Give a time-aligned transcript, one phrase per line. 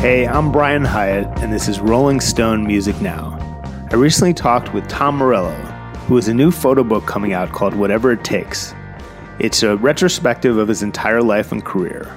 [0.00, 3.36] Hey, I'm Brian Hiatt, and this is Rolling Stone Music Now.
[3.92, 5.52] I recently talked with Tom Morello,
[6.06, 8.74] who has a new photo book coming out called Whatever It Takes.
[9.40, 12.10] It's a retrospective of his entire life and career.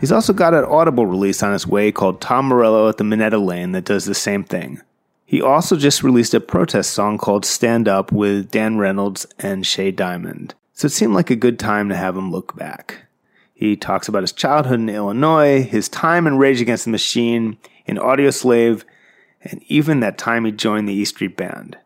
[0.00, 3.36] He's also got an Audible release on his way called Tom Morello at the Minetta
[3.36, 4.80] Lane that does the same thing.
[5.26, 9.90] He also just released a protest song called Stand Up with Dan Reynolds and Shea
[9.90, 13.03] Diamond, so it seemed like a good time to have him look back.
[13.54, 17.96] He talks about his childhood in Illinois, his time in Rage Against the Machine, in
[17.96, 18.82] Audioslave,
[19.42, 21.78] and even that time he joined the E Street Band.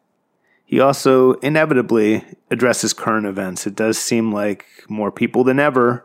[0.64, 3.66] He also inevitably addresses current events.
[3.66, 6.04] It does seem like more people than ever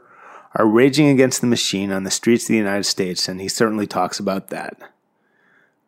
[0.56, 3.88] are raging against the machine on the streets of the United States, and he certainly
[3.88, 4.78] talks about that.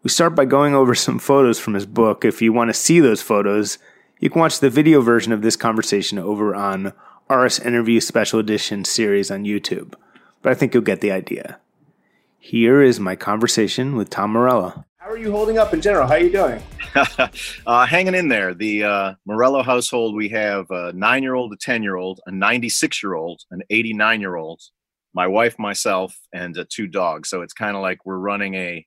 [0.03, 2.23] We start by going over some photos from his book.
[2.23, 3.77] If you want to see those photos,
[4.19, 6.93] you can watch the video version of this conversation over on
[7.27, 9.95] RS Interview Special Edition series on YouTube,
[10.43, 11.57] but I think you'll get the idea.
[12.37, 14.85] Here is my conversation with Tom Morello.
[14.97, 16.05] How are you holding up in general?
[16.05, 16.61] How are you doing?
[17.65, 18.53] uh, hanging in there.
[18.53, 22.31] The uh, Morello household, we have a nine year old, a 10 year old, a
[22.31, 24.61] 96 year old, an 89 year old,
[25.15, 27.29] my wife, myself, and uh, two dogs.
[27.29, 28.85] So it's kind of like we're running a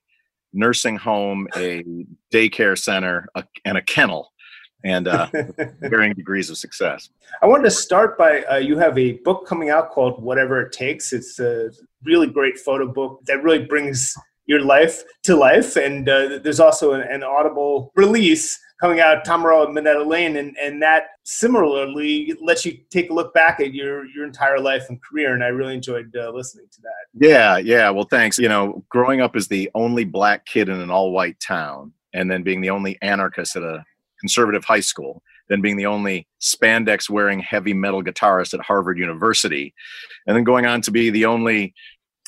[0.53, 1.83] nursing home, a
[2.33, 4.28] daycare center, a, and a kennel
[4.83, 5.27] and uh,
[5.81, 7.09] varying degrees of success.
[7.41, 10.71] I wanted to start by uh, you have a book coming out called Whatever It
[10.71, 11.13] Takes.
[11.13, 11.71] It's a
[12.03, 15.75] really great photo book that really brings your life to life.
[15.75, 20.81] And uh, there's also an, an, audible release coming out, at Minetta Lane, and, and
[20.81, 25.33] that similarly lets you take a look back at your, your entire life and career.
[25.33, 27.27] And I really enjoyed uh, listening to that.
[27.27, 27.89] Yeah, yeah.
[27.89, 28.39] Well, thanks.
[28.39, 32.31] You know, growing up as the only black kid in an all white town and
[32.31, 33.85] then being the only anarchist at a
[34.19, 39.73] conservative high school, then being the only spandex wearing heavy metal guitarist at Harvard University,
[40.27, 41.73] and then going on to be the only,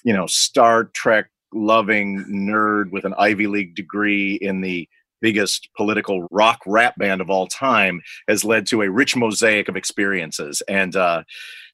[0.03, 4.87] you know, Star Trek loving nerd with an Ivy League degree in the
[5.21, 9.75] biggest political rock rap band of all time has led to a rich mosaic of
[9.75, 10.61] experiences.
[10.67, 11.23] And uh,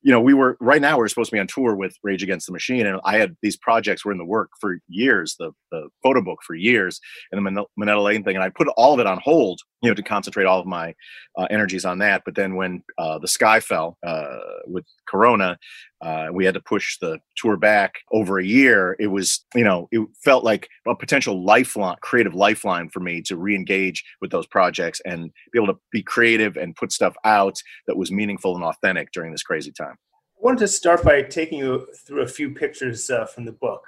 [0.08, 2.48] you know, we were right now we're supposed to be on tour with Rage Against
[2.48, 5.90] the Machine, and I had these projects were in the work for years, the the
[6.02, 7.02] photo book for years,
[7.34, 9.96] and the Minetta Lane thing, and I put all of it on hold, you know,
[9.96, 10.94] to concentrate all of my
[11.38, 12.22] uh, energies on that.
[12.24, 15.58] But then when uh, the sky fell uh, with Corona,
[16.02, 18.96] uh, we had to push the tour back over a year.
[19.00, 23.36] It was, you know, it felt like a potential lifeline, creative lifeline for me to
[23.36, 27.58] re-engage with those projects and be able to be creative and put stuff out
[27.88, 29.97] that was meaningful and authentic during this crazy time.
[30.38, 33.84] I wanted to start by taking you through a few pictures uh, from the book.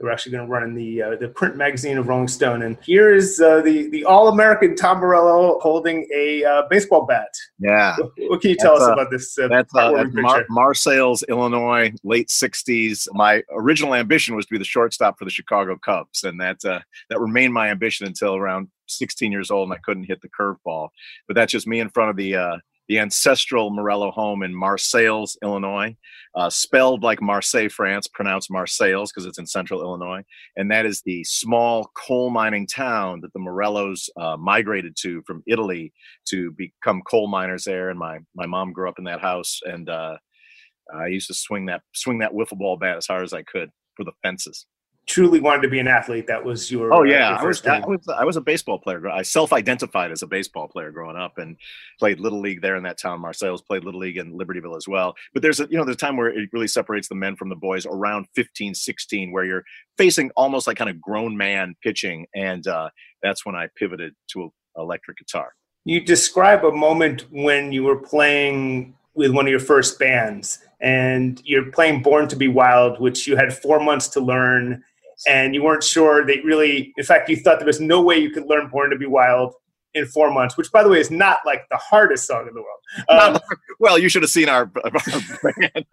[0.00, 2.78] We're actually going to run in the uh, the print magazine of Rolling Stone, and
[2.82, 7.28] here is uh, the the All American Tom Morello holding a uh, baseball bat.
[7.58, 7.96] Yeah.
[7.98, 9.38] What, what can you tell that's, us uh, about this?
[9.38, 13.08] Uh, that's, that's Mar- Marseilles, Illinois, late '60s.
[13.12, 17.20] My original ambition was to be the shortstop for the Chicago Cubs, and that that
[17.20, 20.88] remained my ambition until around 16 years old, and I couldn't hit the curveball.
[21.28, 22.58] But that's just me in front of the
[22.90, 25.96] the ancestral Morello home in Marseilles, Illinois,
[26.34, 30.24] uh, spelled like Marseille, France, pronounced Marseilles because it's in central Illinois.
[30.56, 35.44] And that is the small coal mining town that the Morellos uh, migrated to from
[35.46, 35.92] Italy
[36.30, 37.90] to become coal miners there.
[37.90, 39.60] And my, my mom grew up in that house.
[39.62, 40.16] And uh,
[40.92, 43.70] I used to swing that, swing that wiffle ball bat as hard as I could
[43.94, 44.66] for the fences
[45.06, 46.92] truly wanted to be an athlete, that was your.
[46.92, 48.08] Oh yeah, uh, I was, I was.
[48.08, 49.08] I was a baseball player.
[49.08, 51.56] I self-identified as a baseball player growing up, and
[51.98, 53.20] played little league there in that town.
[53.20, 55.14] Marseilles played little league in Libertyville as well.
[55.34, 57.48] But there's a you know there's a time where it really separates the men from
[57.48, 59.64] the boys around 15, 16, where you're
[59.98, 62.90] facing almost like kind of grown man pitching, and uh,
[63.22, 65.52] that's when I pivoted to electric guitar.
[65.84, 71.40] You describe a moment when you were playing with one of your first bands and
[71.44, 74.82] you're playing Born to Be Wild, which you had four months to learn
[75.26, 78.30] and you weren't sure that really, in fact, you thought there was no way you
[78.30, 79.54] could learn Born to Be Wild
[79.94, 82.62] in four months, which, by the way, is not like the hardest song in the
[82.62, 82.76] world.
[83.08, 83.38] Um,
[83.78, 85.86] well, you should have seen our, our band.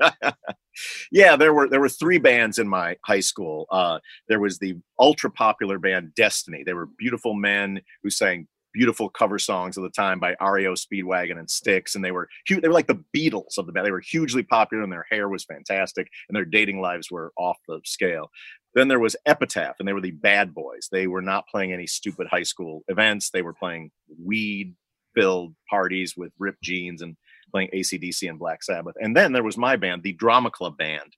[1.12, 3.68] yeah, there were there were three bands in my high school.
[3.70, 6.64] Uh, there was the ultra popular band Destiny.
[6.66, 11.40] They were beautiful men who sang beautiful cover songs of the time by REO Speedwagon
[11.40, 12.62] and Styx, and they were huge.
[12.62, 13.86] They were like the Beatles of the band.
[13.86, 17.58] They were hugely popular, and their hair was fantastic, and their dating lives were off
[17.68, 18.30] the scale.
[18.78, 20.88] Then there was Epitaph, and they were the bad boys.
[20.92, 23.32] They were not playing any stupid high school events.
[23.32, 23.90] They were playing
[24.24, 24.76] weed
[25.16, 27.18] filled parties with ripped jeans and
[27.52, 28.94] playing ACDC and Black Sabbath.
[29.02, 31.16] And then there was my band, the Drama Club Band,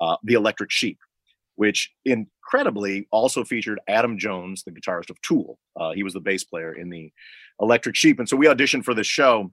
[0.00, 0.98] uh, the Electric Sheep,
[1.54, 5.60] which incredibly also featured Adam Jones, the guitarist of Tool.
[5.76, 7.12] Uh, he was the bass player in the
[7.60, 8.18] Electric Sheep.
[8.18, 9.52] And so we auditioned for this show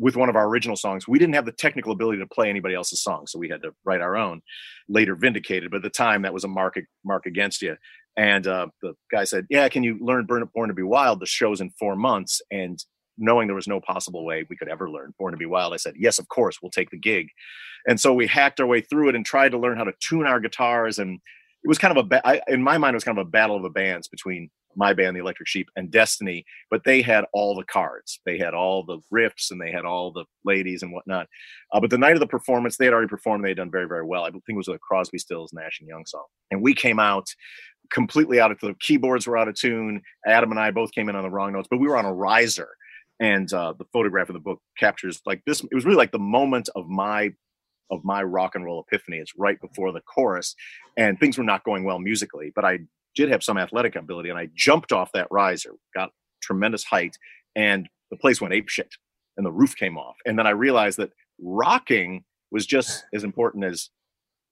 [0.00, 1.06] with one of our original songs.
[1.06, 3.72] We didn't have the technical ability to play anybody else's song, so we had to
[3.84, 4.40] write our own.
[4.88, 7.76] Later vindicated, but at the time that was a mark mark against you.
[8.16, 11.20] And uh, the guy said, "Yeah, can you learn Burn Born to Be Wild?
[11.20, 12.82] The show's in four months." And
[13.18, 15.76] knowing there was no possible way we could ever learn Born to Be Wild, I
[15.76, 17.28] said, "Yes, of course, we'll take the gig."
[17.86, 20.26] And so we hacked our way through it and tried to learn how to tune
[20.26, 20.98] our guitars.
[20.98, 21.20] And
[21.62, 23.30] it was kind of a, ba- I, in my mind, it was kind of a
[23.30, 26.44] battle of the bands between my band, the Electric Sheep, and Destiny.
[26.70, 28.20] But they had all the cards.
[28.24, 31.26] They had all the riffs and they had all the ladies and whatnot.
[31.72, 33.44] Uh, but the night of the performance, they had already performed.
[33.44, 34.24] They had done very, very well.
[34.24, 36.24] I think it was a Crosby, Stills, Nash and Young song.
[36.50, 37.28] And we came out
[37.90, 40.00] completely out of the keyboards were out of tune.
[40.26, 42.14] Adam and I both came in on the wrong notes, but we were on a
[42.14, 42.68] riser.
[43.18, 45.60] And uh, the photograph of the book captures like this.
[45.60, 47.30] It was really like the moment of my
[47.90, 49.18] of my rock and roll epiphany.
[49.18, 50.54] It's right before the chorus,
[50.96, 52.78] and things were not going well musically, but I
[53.14, 56.10] did have some athletic ability, and I jumped off that riser, got
[56.42, 57.16] tremendous height,
[57.56, 58.92] and the place went ape shit,
[59.36, 60.16] and the roof came off.
[60.26, 61.10] And then I realized that
[61.40, 63.90] rocking was just as important as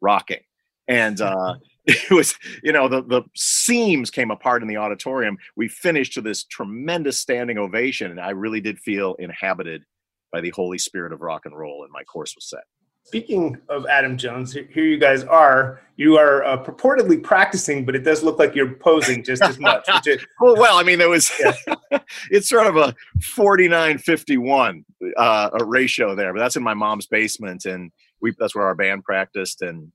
[0.01, 0.41] rocking,
[0.87, 1.55] and uh,
[1.89, 5.39] it was you know the the seams came apart in the auditorium.
[5.57, 9.85] We finished to this tremendous standing ovation, and I really did feel inhabited
[10.31, 12.65] by the Holy Spirit of rock and roll, and my course was set.
[13.09, 15.81] Speaking of Adam Jones, here you guys are.
[15.97, 19.89] You are uh, purportedly practicing, but it does look like you're posing just as much.
[20.07, 21.55] Is, well, well, I mean, there was yeah.
[22.31, 22.95] it's sort of a
[23.35, 24.85] 49-51
[25.17, 27.91] uh, a ratio there, but that's in my mom's basement, and
[28.21, 29.63] we that's where our band practiced.
[29.63, 29.91] And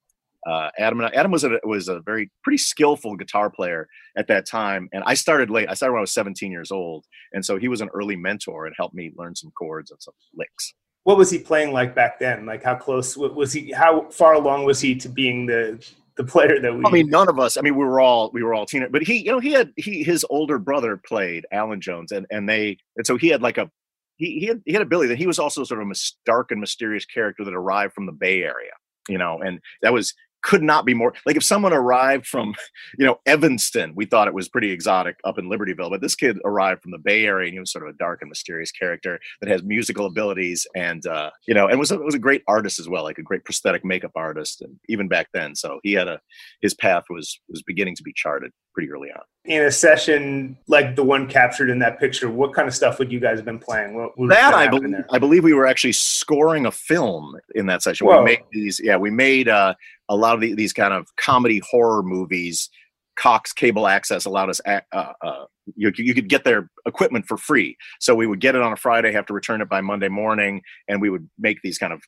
[0.48, 3.88] uh, Adam and I, Adam was a was a very pretty skillful guitar player
[4.18, 5.69] at that time, and I started late.
[5.69, 8.66] I started when I was 17 years old, and so he was an early mentor
[8.66, 10.74] and helped me learn some chords and some licks
[11.04, 12.46] what was he playing like back then?
[12.46, 13.72] Like how close was he?
[13.72, 15.86] How far along was he to being the
[16.16, 16.86] the player that we?
[16.86, 17.58] I mean, none of us.
[17.58, 19.74] I mean, we were all we were all teenagers, but he, you know, he had
[19.76, 23.58] he his older brother played Alan Jones, and and they and so he had like
[23.58, 23.70] a
[24.18, 25.96] he he had he had a ability that he was also sort of a
[26.26, 28.72] dark and mysterious character that arrived from the Bay Area,
[29.10, 32.54] you know, and that was could not be more like if someone arrived from
[32.98, 36.38] you know evanston we thought it was pretty exotic up in libertyville but this kid
[36.45, 39.19] arrived from the bay area and he was sort of a dark and mysterious character
[39.42, 42.80] that has musical abilities and uh, you know and was a, was a great artist
[42.80, 46.07] as well like a great prosthetic makeup artist and even back then so he had
[46.07, 46.19] a
[46.62, 50.95] his path was was beginning to be charted pretty early on in a session like
[50.95, 53.60] the one captured in that picture, what kind of stuff would you guys have been
[53.60, 53.94] playing?
[53.94, 57.84] What, what that I believe, I believe we were actually scoring a film in that
[57.84, 58.07] session.
[58.07, 58.19] Whoa.
[58.19, 59.74] We made these, yeah, we made uh,
[60.13, 62.69] a lot of the, these kind of comedy horror movies.
[63.15, 65.45] Cox Cable Access allowed us, uh, uh,
[65.75, 67.77] you, you could get their equipment for free.
[68.00, 70.63] So we would get it on a Friday, have to return it by Monday morning,
[70.88, 72.01] and we would make these kind of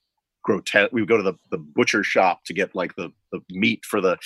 [0.44, 0.92] grotesque.
[0.92, 4.02] We would go to the, the butcher shop to get like the, the meat for
[4.02, 4.18] the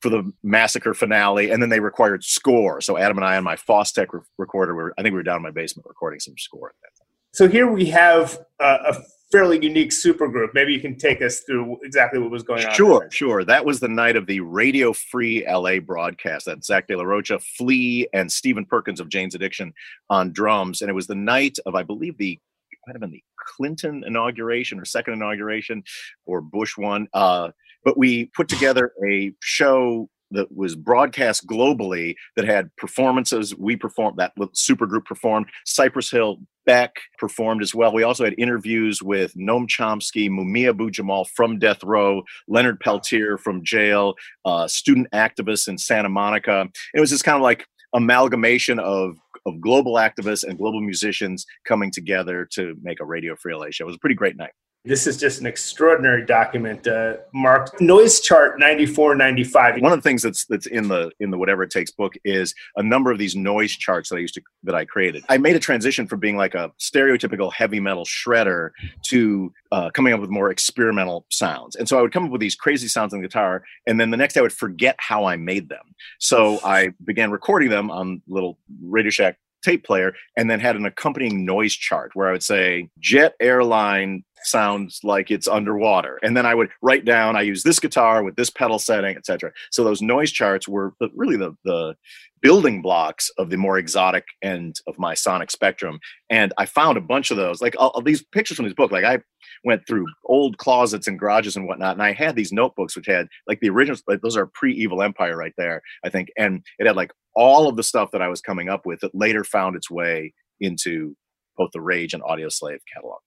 [0.00, 2.80] for the massacre finale, and then they required score.
[2.80, 5.36] So Adam and I on my Fostex re- recorder, were I think we were down
[5.36, 7.08] in my basement recording some score at that time.
[7.32, 9.02] So here we have uh, a
[9.32, 10.48] fairly unique supergroup.
[10.54, 12.74] Maybe you can take us through exactly what was going on.
[12.74, 13.44] Sure, sure.
[13.44, 16.46] That was the night of the Radio Free LA broadcast.
[16.46, 19.72] That Zach De La Rocha, Flea, and Stephen Perkins of Jane's Addiction
[20.10, 22.38] on drums, and it was the night of I believe the
[22.86, 25.82] might have been the Clinton inauguration or second inauguration
[26.26, 27.08] or Bush one.
[27.14, 27.50] Uh,
[27.84, 33.54] but we put together a show that was broadcast globally that had performances.
[33.56, 35.46] We performed that super group performed.
[35.64, 37.92] Cypress Hill Beck performed as well.
[37.92, 43.36] We also had interviews with Noam Chomsky, Mumia Abu Jamal from Death Row, Leonard Peltier
[43.38, 44.14] from jail,
[44.44, 46.68] uh, student activists in Santa Monica.
[46.94, 49.16] It was just kind of like amalgamation of
[49.46, 53.84] of global activists and global musicians coming together to make a Radio Free LA show.
[53.84, 54.52] It was a pretty great night.
[54.86, 59.80] This is just an extraordinary document, uh, marked noise chart 94, 95.
[59.80, 62.54] One of the things that's that's in the in the whatever it takes book is
[62.76, 65.24] a number of these noise charts that I used to that I created.
[65.30, 68.72] I made a transition from being like a stereotypical heavy metal shredder
[69.04, 71.76] to uh, coming up with more experimental sounds.
[71.76, 74.10] And so I would come up with these crazy sounds on the guitar, and then
[74.10, 75.94] the next day I would forget how I made them.
[76.18, 80.86] So I began recording them on little Radio Shack tape player and then had an
[80.86, 86.18] accompanying noise chart where I would say jet airline sounds like it's underwater.
[86.22, 89.52] And then I would write down, I use this guitar with this pedal setting, etc.
[89.70, 91.96] So those noise charts were really the, the
[92.42, 95.98] building blocks of the more exotic end of my sonic spectrum.
[96.28, 98.92] And I found a bunch of those, like all, all these pictures from this book.
[98.92, 99.20] Like I
[99.64, 103.28] went through old closets and garages and whatnot, and I had these notebooks which had
[103.46, 104.02] like the originals.
[104.06, 107.76] Like those are pre-Evil Empire right there, I think, and it had like all of
[107.76, 111.16] the stuff that I was coming up with that later found its way into
[111.56, 113.18] both the Rage and Audioslave catalog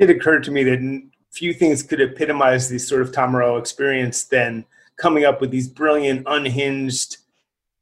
[0.00, 4.64] it occurred to me that few things could epitomize this sort of Morello experience than
[4.98, 7.18] coming up with these brilliant, unhinged,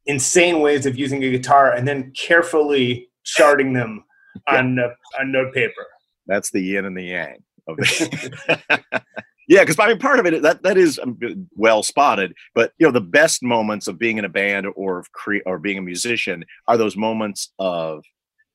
[0.06, 4.04] insane ways of using a guitar and then carefully charting them
[4.48, 4.88] on uh,
[5.18, 5.86] on note paper.
[6.26, 7.36] That's the yin and the yang
[7.68, 7.78] of.
[9.48, 11.18] Yeah, because I mean, part of it that that is um,
[11.56, 12.34] well spotted.
[12.54, 15.58] But you know, the best moments of being in a band or of cre- or
[15.58, 18.04] being a musician are those moments of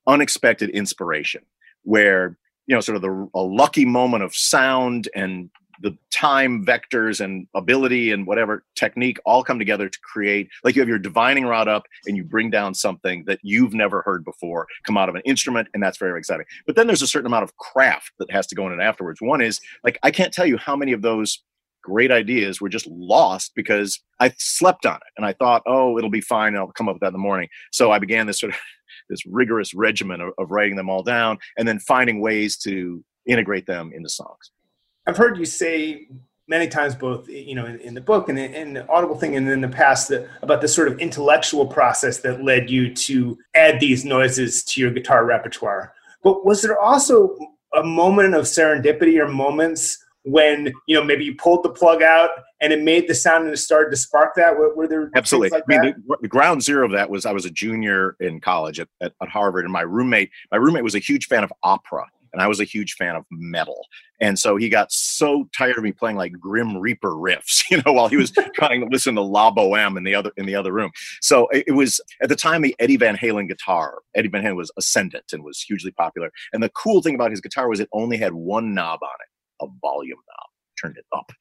[0.06, 1.42] unexpected inspiration,
[1.82, 5.50] where you know, sort of the a lucky moment of sound and
[5.82, 10.82] the time vectors and ability and whatever technique all come together to create like you
[10.82, 14.68] have your divining rod up and you bring down something that you've never heard before
[14.86, 16.46] come out of an instrument and that's very exciting.
[16.66, 19.22] But then there's a certain amount of craft that has to go in it afterwards.
[19.22, 21.44] One is like i can't tell you how many of those
[21.82, 26.10] great ideas were just lost because i slept on it and i thought oh it'll
[26.10, 27.50] be fine and i'll come up with that in the morning.
[27.72, 28.60] So i began this sort of
[29.10, 33.66] this rigorous regimen of, of writing them all down and then finding ways to integrate
[33.66, 34.52] them into songs
[35.06, 36.08] I've heard you say
[36.48, 39.36] many times, both you know, in, in the book and in, in, the Audible thing,
[39.36, 43.38] and in the past, that, about the sort of intellectual process that led you to
[43.56, 45.94] add these noises to your guitar repertoire.
[46.24, 47.38] But was there also
[47.74, 52.30] a moment of serendipity or moments when you know maybe you pulled the plug out
[52.62, 54.58] and it made the sound and it started to spark that?
[54.58, 55.50] Were, were there absolutely?
[55.50, 58.40] Like I mean, the, the, ground zero of that was I was a junior in
[58.40, 61.52] college at, at, at Harvard, and my roommate my roommate was a huge fan of
[61.64, 63.86] opera and I was a huge fan of metal.
[64.20, 67.94] And so he got so tired of me playing like Grim Reaper riffs, you know,
[67.94, 70.74] while he was trying to listen to La Boheme in the other in the other
[70.74, 70.92] room.
[71.22, 74.00] So it, it, was at the time the Eddie Van Halen guitar.
[74.16, 76.32] Eddie Van Halen was ascendant and was hugely popular.
[76.52, 79.66] And the cool thing about his guitar was it only had one knob on it,
[79.66, 80.50] a volume knob.
[80.82, 81.32] Turned it up.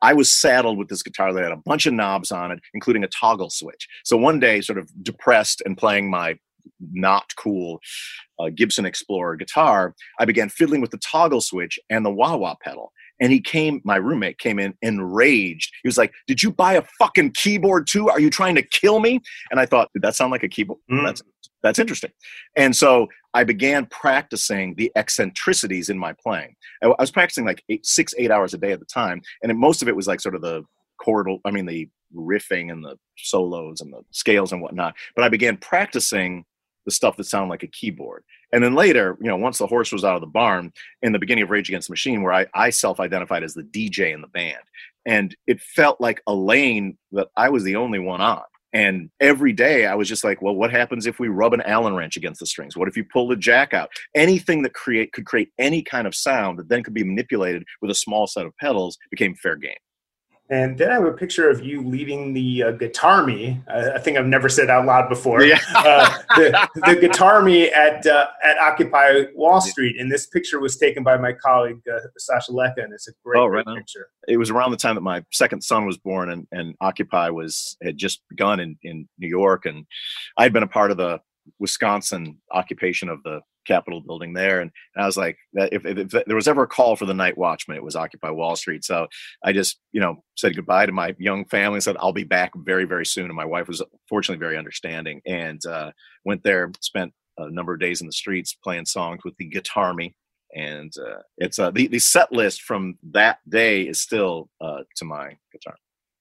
[0.00, 3.04] I was saddled with this guitar that had a bunch of knobs on it, including
[3.04, 3.88] a toggle switch.
[4.04, 6.38] So one day, sort of depressed and playing my
[6.92, 7.80] not cool
[8.38, 12.54] uh, Gibson Explorer guitar, I began fiddling with the toggle switch and the wah wah
[12.60, 12.92] pedal.
[13.18, 15.72] And he came, my roommate came in enraged.
[15.82, 18.10] He was like, Did you buy a fucking keyboard too?
[18.10, 19.20] Are you trying to kill me?
[19.50, 20.80] And I thought, Did that sound like a keyboard?
[20.90, 21.04] Mm.
[21.04, 21.22] That's
[21.62, 22.12] that's interesting.
[22.56, 26.54] And so I began practicing the eccentricities in my playing.
[26.82, 29.20] I was practicing like eight, six, eight hours a day at the time.
[29.42, 30.62] And most of it was like sort of the
[31.04, 34.94] chordal, I mean, the riffing and the solos and the scales and whatnot.
[35.14, 36.44] But I began practicing
[36.86, 38.24] the stuff that sounded like a keyboard.
[38.52, 41.18] And then later, you know, once the horse was out of the barn in the
[41.18, 44.22] beginning of Rage Against the Machine, where I, I self identified as the DJ in
[44.22, 44.62] the band.
[45.04, 48.42] And it felt like a lane that I was the only one on.
[48.72, 51.94] And every day I was just like, well, what happens if we rub an Allen
[51.94, 52.76] wrench against the strings?
[52.76, 53.90] What if you pull the jack out?
[54.14, 57.90] Anything that create could create any kind of sound that then could be manipulated with
[57.90, 59.76] a small set of pedals became fair game.
[60.48, 63.60] And then I have a picture of you leading the uh, Guitarmy.
[63.68, 65.42] Uh, I think I've never said out loud before.
[65.42, 65.58] Yeah.
[65.74, 71.02] uh, the, the Guitarmy at uh, at Occupy Wall Street, and this picture was taken
[71.02, 74.08] by my colleague uh, Sasha Leka, and it's a great, oh, right great picture.
[74.28, 77.76] It was around the time that my second son was born, and, and Occupy was
[77.82, 79.84] had just begun in, in New York, and
[80.36, 81.20] I'd been a part of the
[81.58, 84.60] Wisconsin occupation of the Capitol building there.
[84.60, 87.36] And, I was like, if, if, if, there was ever a call for the night
[87.36, 88.84] watchman, it was Occupy Wall Street.
[88.84, 89.06] So
[89.44, 92.52] I just, you know, said goodbye to my young family and said, I'll be back
[92.56, 93.26] very, very soon.
[93.26, 95.92] And my wife was fortunately very understanding and uh,
[96.24, 100.14] went there, spent a number of days in the streets playing songs with the Guitarmy.
[100.54, 105.04] And uh, it's uh, the, the set list from that day is still uh, to
[105.04, 105.76] my guitar.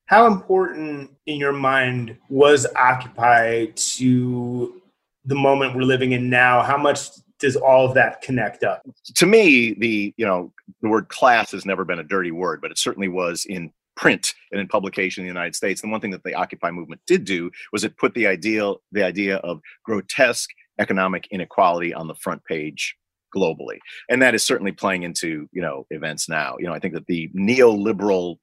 [0.08, 4.82] How important in your mind was Occupy to
[5.24, 6.62] the moment we're living in now?
[6.62, 8.82] How much does all of that connect up?
[9.16, 12.72] To me, the you know the word class has never been a dirty word, but
[12.72, 15.82] it certainly was in print and in publication in the United States.
[15.82, 19.04] And one thing that the Occupy movement did do was it put the ideal the
[19.04, 20.50] idea of grotesque
[20.80, 22.96] economic inequality on the front page
[23.36, 23.78] globally,
[24.10, 26.56] and that is certainly playing into you know events now.
[26.60, 28.38] You know, I think that the neoliberal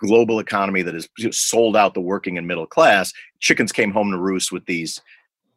[0.00, 4.18] global economy that has sold out the working and middle class chickens came home to
[4.18, 5.00] roost with these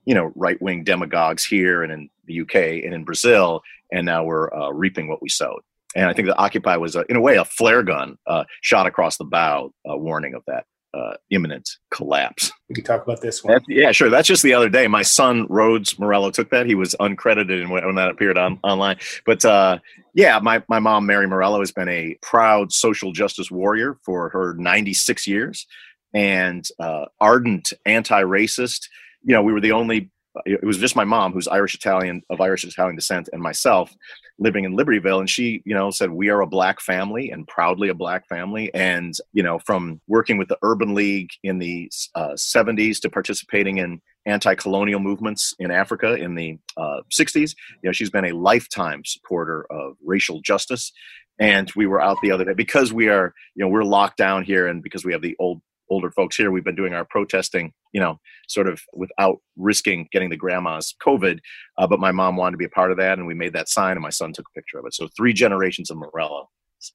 [0.05, 4.23] you know right wing demagogues here and in the UK and in Brazil, and now
[4.23, 5.61] we're uh, reaping what we sowed.
[5.95, 8.85] And I think the Occupy was, a, in a way, a flare gun uh, shot
[8.85, 12.51] across the bow, uh, warning of that uh, imminent collapse.
[12.67, 13.53] We could talk about this one.
[13.53, 14.09] That's, yeah, sure.
[14.09, 14.87] That's just the other day.
[14.87, 16.65] My son Rhodes Morello took that.
[16.65, 18.97] He was uncredited when, when that appeared on online.
[19.25, 19.79] But uh,
[20.13, 24.55] yeah, my my mom Mary Morello has been a proud social justice warrior for her
[24.55, 25.67] 96 years,
[26.13, 28.89] and uh, ardent anti-racist
[29.23, 30.11] you know, we were the only.
[30.45, 33.93] It was just my mom, who's Irish Italian of Irish Italian descent, and myself
[34.37, 35.19] living in Libertyville.
[35.19, 38.73] And she, you know, said we are a black family and proudly a black family.
[38.73, 43.79] And you know, from working with the Urban League in the uh, 70s to participating
[43.79, 49.03] in anti-colonial movements in Africa in the uh, 60s, you know, she's been a lifetime
[49.05, 50.91] supporter of racial justice
[51.39, 54.43] and we were out the other day because we are you know we're locked down
[54.43, 57.73] here and because we have the old older folks here, we've been doing our protesting,
[57.93, 61.39] you know, sort of without risking getting the grandma's COVID.
[61.77, 63.69] Uh, but my mom wanted to be a part of that, and we made that
[63.69, 64.93] sign, and my son took a picture of it.
[64.93, 66.49] So three generations of Morello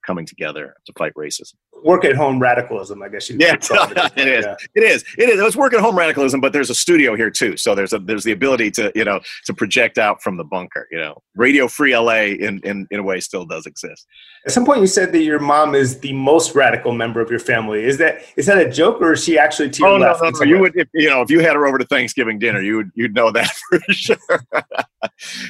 [0.06, 1.54] coming together to fight racism.
[1.84, 3.36] Work at home radicalism, I guess you.
[3.38, 3.54] Yeah,
[4.16, 4.44] it is.
[4.44, 4.54] Yeah.
[4.74, 5.04] It is.
[5.18, 5.40] It is.
[5.40, 8.24] It's work at home radicalism, but there's a studio here too, so there's a there's
[8.24, 10.88] the ability to you know to project out from the bunker.
[10.90, 14.06] You know, Radio Free LA in in in a way still does exist.
[14.46, 17.38] At some point, you said that your mom is the most radical member of your
[17.38, 17.84] family.
[17.84, 19.98] Is that is that a joke, or is she actually to oh?
[19.98, 20.42] No, no, no.
[20.42, 22.90] You would, if, you know, if you had her over to Thanksgiving dinner, you would
[22.94, 24.16] you'd know that for sure.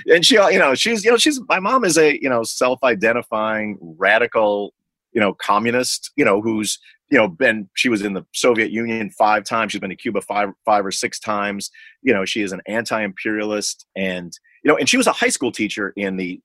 [0.06, 3.78] and she, you know, she's you know she's my mom is a you know self-identifying
[3.80, 6.78] radical you know communist you know who's
[7.10, 10.20] you know been she was in the soviet union five times she's been to cuba
[10.20, 11.70] five five or six times
[12.02, 15.52] you know she is an anti-imperialist and you know and she was a high school
[15.52, 16.40] teacher in the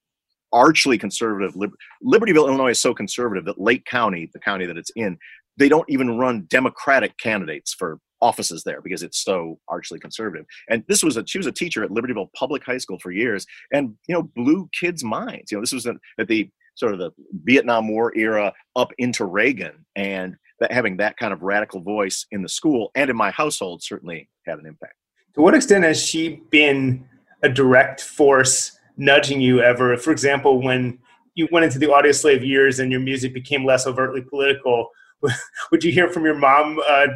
[0.54, 4.92] archly conservative Liber- libertyville illinois is so conservative that lake county the county that it's
[4.96, 5.18] in
[5.58, 10.46] they don't even run democratic candidates for offices there because it's so archly conservative.
[10.70, 13.46] And this was a she was a teacher at Libertyville Public High School for years,
[13.72, 15.52] and you know blew kids' minds.
[15.52, 17.12] You know this was at the sort of the
[17.44, 22.42] Vietnam War era up into Reagan, and that having that kind of radical voice in
[22.42, 24.94] the school and in my household certainly had an impact.
[25.36, 27.08] To what extent has she been
[27.44, 29.96] a direct force nudging you ever?
[29.98, 31.00] For example, when
[31.36, 34.90] you went into the Audioslave years and your music became less overtly political,
[35.72, 37.08] would you hear from your mom uh,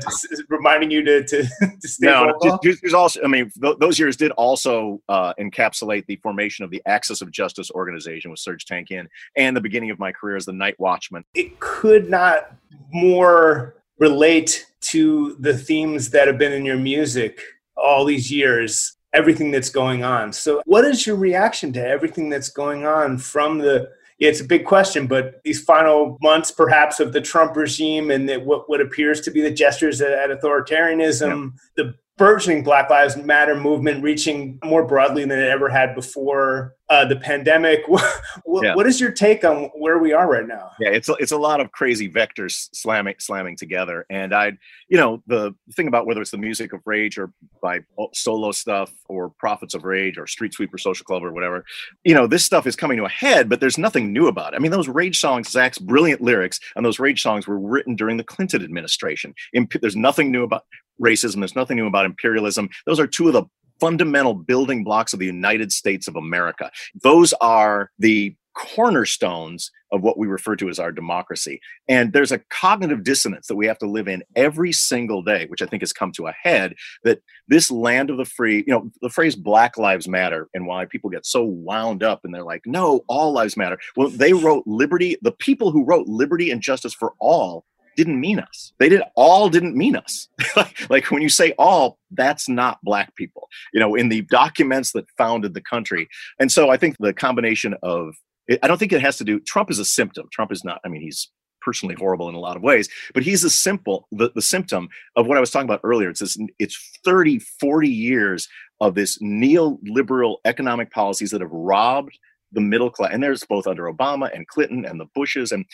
[0.49, 1.43] reminding you to to,
[1.81, 6.15] to stay no, there's also i mean th- those years did also uh, encapsulate the
[6.17, 9.07] formation of the axis of justice organization with Serge tankian
[9.37, 11.23] and the beginning of my career as the night watchman.
[11.33, 12.55] It could not
[12.91, 17.41] more relate to the themes that have been in your music
[17.77, 20.33] all these years everything that's going on.
[20.33, 23.91] So what is your reaction to everything that's going on from the
[24.23, 28.37] it's a big question, but these final months, perhaps, of the Trump regime and the,
[28.37, 33.55] what, what appears to be the gestures at, at authoritarianism, the burgeoning Black Lives Matter
[33.55, 37.81] movement reaching more broadly than it ever had before, uh, the pandemic.
[37.87, 38.75] what, yeah.
[38.75, 40.71] what is your take on where we are right now?
[40.79, 44.53] Yeah, it's a, it's a lot of crazy vectors slamming slamming together, and I,
[44.87, 47.79] you know, the thing about whether it's the music of rage or by
[48.13, 51.65] solo stuff or Prophets of Rage or Street Sweeper Social Club or whatever,
[52.03, 54.57] you know, this stuff is coming to a head, but there's nothing new about it.
[54.57, 58.17] I mean, those rage songs, Zach's brilliant lyrics, and those rage songs were written during
[58.17, 59.33] the Clinton administration.
[59.81, 60.65] There's nothing new about
[61.01, 61.39] racism.
[61.39, 62.69] There's nothing new about imperialism.
[62.85, 63.45] Those are two of the
[63.79, 66.71] fundamental building blocks of the United States of America.
[67.01, 71.59] Those are the cornerstones of what we refer to as our democracy.
[71.87, 75.61] And there's a cognitive dissonance that we have to live in every single day, which
[75.61, 78.91] I think has come to a head that this land of the free, you know,
[79.01, 82.63] the phrase Black Lives Matter and why people get so wound up and they're like,
[82.65, 83.77] no, all lives matter.
[83.95, 88.39] Well, they wrote liberty, the people who wrote liberty and justice for all didn't mean
[88.39, 88.73] us.
[88.79, 90.27] They did all didn't mean us.
[90.89, 93.49] like when you say all, that's not black people.
[93.73, 96.07] You know, in the documents that founded the country.
[96.39, 98.15] And so I think the combination of
[98.61, 100.27] I don't think it has to do Trump is a symptom.
[100.31, 101.29] Trump is not I mean he's
[101.63, 105.27] personally horrible in a lot of ways but he's a simple the, the symptom of
[105.27, 108.49] what i was talking about earlier it's this it's 30 40 years
[108.81, 112.17] of this neoliberal economic policies that have robbed
[112.51, 115.65] the middle class and there's both under obama and clinton and the bushes and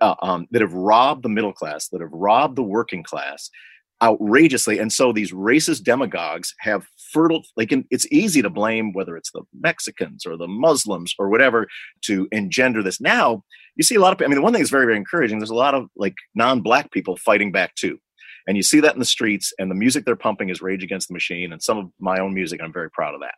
[0.00, 3.50] uh, um, that have robbed the middle class, that have robbed the working class
[4.02, 4.78] outrageously.
[4.78, 9.42] And so these racist demagogues have fertile, like, it's easy to blame whether it's the
[9.60, 11.66] Mexicans or the Muslims or whatever
[12.02, 13.00] to engender this.
[13.00, 13.42] Now,
[13.76, 15.50] you see a lot of, I mean, the one thing that's very, very encouraging, there's
[15.50, 17.98] a lot of like non black people fighting back too.
[18.46, 21.08] And you see that in the streets, and the music they're pumping is Rage Against
[21.08, 22.62] the Machine, and some of my own music.
[22.62, 23.34] I'm very proud of that.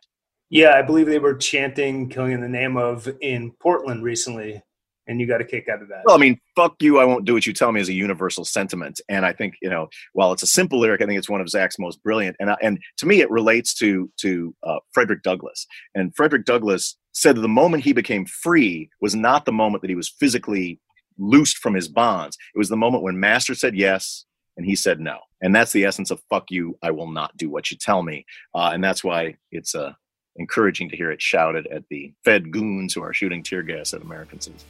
[0.49, 4.61] Yeah, I believe they were chanting "Killing in the Name of" in Portland recently
[5.07, 6.01] and you got a kick out of that.
[6.05, 8.45] Well, I mean, fuck you, I won't do what you tell me is a universal
[8.45, 11.41] sentiment, and I think you know, while it's a simple lyric, I think it's one
[11.41, 15.65] of Zach's most brilliant, and and to me, it relates to to uh, Frederick Douglass,
[15.95, 19.89] and Frederick Douglass said that the moment he became free was not the moment that
[19.89, 20.79] he was physically
[21.17, 22.37] loosed from his bonds.
[22.55, 25.85] It was the moment when Master said yes and he said no, and that's the
[25.85, 29.03] essence of "fuck you, I will not do what you tell me," uh, and that's
[29.03, 29.93] why it's uh,
[30.35, 34.01] encouraging to hear it shouted at the Fed goons who are shooting tear gas at
[34.01, 34.65] American citizens.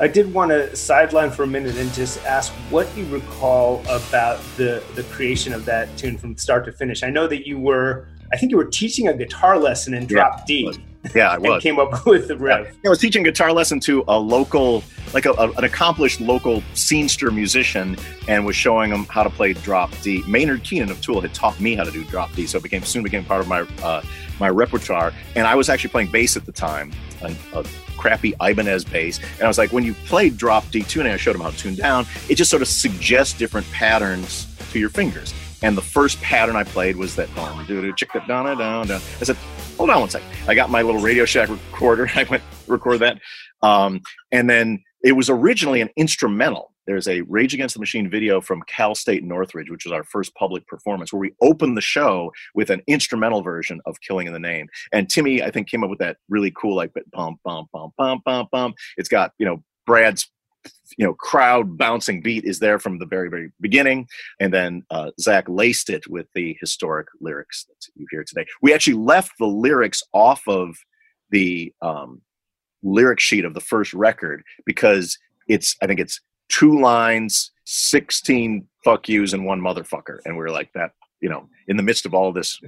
[0.00, 4.40] I did want to sideline for a minute and just ask what you recall about
[4.56, 7.02] the the creation of that tune from start to finish.
[7.02, 10.38] I know that you were, I think you were teaching a guitar lesson in drop
[10.38, 10.78] yeah, D.
[11.14, 11.62] Yeah, I was.
[11.62, 12.66] came up with the riff.
[12.66, 12.88] Yeah.
[12.88, 14.82] I was teaching guitar lesson to a local,
[15.12, 19.52] like a, a, an accomplished local scenester musician, and was showing him how to play
[19.52, 20.22] drop D.
[20.26, 22.84] Maynard Keenan of Tool had taught me how to do drop D, so it became
[22.84, 24.02] soon became part of my uh,
[24.38, 25.12] my repertoire.
[25.36, 27.64] And I was actually playing bass at the time, a, a
[28.00, 29.18] crappy Ibanez bass.
[29.34, 31.56] And I was like, when you play drop D tuning, I showed him how to
[31.56, 32.06] tune down.
[32.28, 35.34] It just sort of suggests different patterns to your fingers.
[35.62, 39.00] And the first pattern I played was that down, do chick that down, down, down.
[39.20, 39.36] I said,
[39.76, 40.28] hold on one second.
[40.48, 42.10] I got my little Radio Shack recorder.
[42.16, 43.18] I went record that.
[43.62, 44.00] Um,
[44.32, 46.69] and then it was originally an instrumental.
[46.86, 50.34] There's a Rage Against the Machine video from Cal State Northridge, which was our first
[50.34, 54.38] public performance, where we opened the show with an instrumental version of Killing in the
[54.38, 54.68] Name.
[54.92, 58.22] And Timmy, I think, came up with that really cool, like, bum, bum, bum, bum,
[58.24, 58.74] bum, bum.
[58.96, 60.28] It's got, you know, Brad's
[60.98, 64.06] you know crowd bouncing beat is there from the very very beginning
[64.40, 68.74] and then uh, zach laced it with the historic lyrics that you hear today we
[68.74, 70.76] actually left the lyrics off of
[71.30, 72.20] the um,
[72.82, 79.08] lyric sheet of the first record because it's I think it's two lines, sixteen fuck
[79.08, 80.92] yous, and one motherfucker, and we are like that.
[81.20, 82.60] You know, in the midst of all this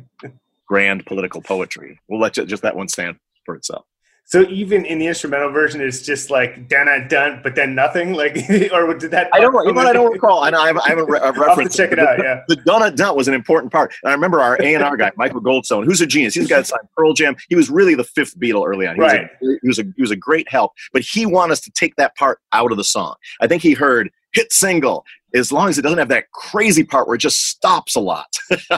[0.66, 3.84] grand political poetry, we'll let you, just that one stand for itself.
[4.24, 8.14] So even in the instrumental version, it's just like dun dun, but then nothing.
[8.14, 8.34] Like,
[8.72, 9.28] or did that?
[9.32, 9.52] I don't.
[9.66, 10.44] You know I don't recall.
[10.44, 11.76] And I have, I have a, re- a reference.
[11.76, 12.18] check it the, out.
[12.18, 12.40] Yeah.
[12.48, 13.92] The dun dun was an important part.
[14.02, 16.34] And I remember our A and R guy, Michael Goldstone, who's a genius.
[16.34, 17.36] He's got signed Pearl Jam.
[17.48, 18.94] He was really the fifth Beatle early on.
[18.94, 19.28] He right.
[19.40, 20.72] Was a, he was a he was a great help.
[20.92, 23.16] But he wanted us to take that part out of the song.
[23.40, 25.04] I think he heard hit single
[25.34, 28.36] as long as it doesn't have that crazy part where it just stops a lot.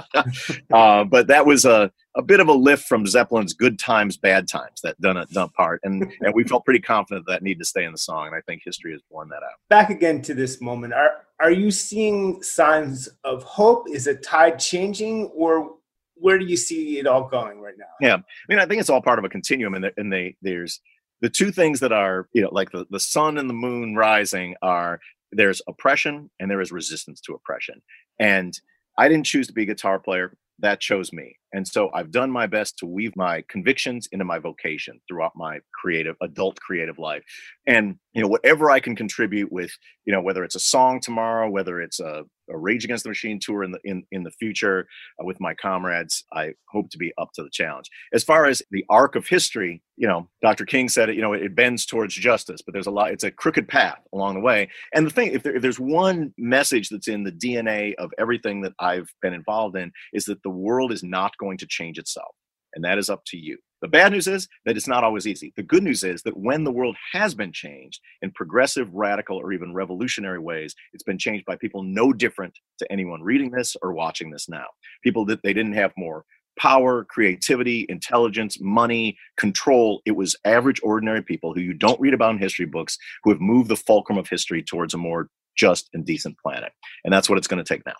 [0.72, 4.48] uh, but that was a, a bit of a lift from Zeppelin's Good Times, Bad
[4.48, 5.80] Times, that done done part.
[5.82, 8.28] And, and we felt pretty confident that, that needed to stay in the song.
[8.28, 9.58] And I think history has borne that out.
[9.68, 10.92] Back again to this moment.
[10.94, 13.88] Are, are you seeing signs of hope?
[13.90, 15.76] Is the tide changing or
[16.14, 17.84] where do you see it all going right now?
[18.00, 18.14] Yeah.
[18.14, 20.80] I mean, I think it's all part of a continuum and, the, and they, there's,
[21.20, 24.54] the two things that are you know like the, the sun and the moon rising
[24.60, 25.00] are
[25.36, 27.82] there's oppression and there is resistance to oppression.
[28.18, 28.58] And
[28.98, 30.36] I didn't choose to be a guitar player.
[30.60, 31.36] That chose me.
[31.54, 35.60] And so I've done my best to weave my convictions into my vocation throughout my
[35.72, 37.22] creative, adult creative life.
[37.64, 39.70] And, you know, whatever I can contribute with,
[40.04, 43.38] you know, whether it's a song tomorrow, whether it's a, a Rage Against the Machine
[43.40, 44.86] tour in the, in, in the future
[45.20, 47.88] uh, with my comrades, I hope to be up to the challenge.
[48.12, 50.66] As far as the arc of history, you know, Dr.
[50.66, 53.24] King said it, you know, it, it bends towards justice, but there's a lot, it's
[53.24, 54.68] a crooked path along the way.
[54.92, 58.60] And the thing, if, there, if there's one message that's in the DNA of everything
[58.62, 62.34] that I've been involved in, is that the world is not going to change itself.
[62.74, 63.58] And that is up to you.
[63.82, 65.52] The bad news is that it's not always easy.
[65.56, 69.52] The good news is that when the world has been changed in progressive, radical, or
[69.52, 73.92] even revolutionary ways, it's been changed by people no different to anyone reading this or
[73.92, 74.64] watching this now.
[75.02, 76.24] People that they didn't have more
[76.58, 80.00] power, creativity, intelligence, money, control.
[80.06, 83.40] It was average, ordinary people who you don't read about in history books who have
[83.40, 86.72] moved the fulcrum of history towards a more just and decent planet.
[87.04, 87.94] And that's what it's going to take now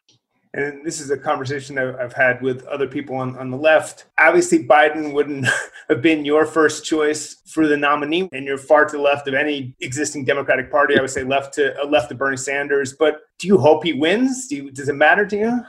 [0.55, 4.07] and this is a conversation I've had with other people on, on the left.
[4.19, 5.47] Obviously, Biden wouldn't
[5.89, 9.35] have been your first choice for the nominee, and you're far to the left of
[9.35, 10.97] any existing Democratic Party.
[10.97, 12.93] I would say left to uh, left of Bernie Sanders.
[12.93, 14.47] But do you hope he wins?
[14.47, 15.61] Do you, does it matter to you?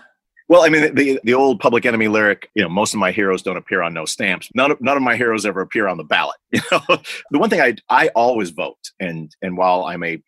[0.48, 3.42] Well, I mean, the the old Public Enemy lyric, you know, most of my heroes
[3.42, 4.50] don't appear on no stamps.
[4.54, 6.38] None of none of my heroes ever appear on the ballot.
[6.52, 6.80] You know,
[7.32, 10.22] the one thing I I always vote, and and while I'm a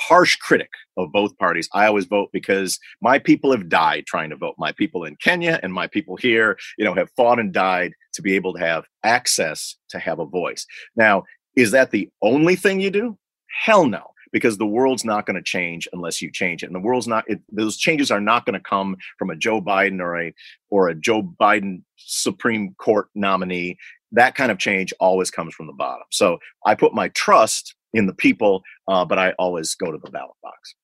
[0.00, 1.68] harsh critic of both parties.
[1.74, 4.54] I always vote because my people have died trying to vote.
[4.58, 8.22] My people in Kenya and my people here, you know, have fought and died to
[8.22, 10.66] be able to have access to have a voice.
[10.96, 11.24] Now,
[11.56, 13.18] is that the only thing you do?
[13.64, 14.02] Hell no.
[14.32, 17.24] Because the world's not going to change unless you change it, and the world's not.
[17.26, 20.32] It, those changes are not going to come from a Joe Biden or a
[20.68, 23.76] or a Joe Biden Supreme Court nominee.
[24.12, 26.04] That kind of change always comes from the bottom.
[26.12, 30.10] So I put my trust in the people, uh, but I always go to the
[30.10, 30.74] ballot box.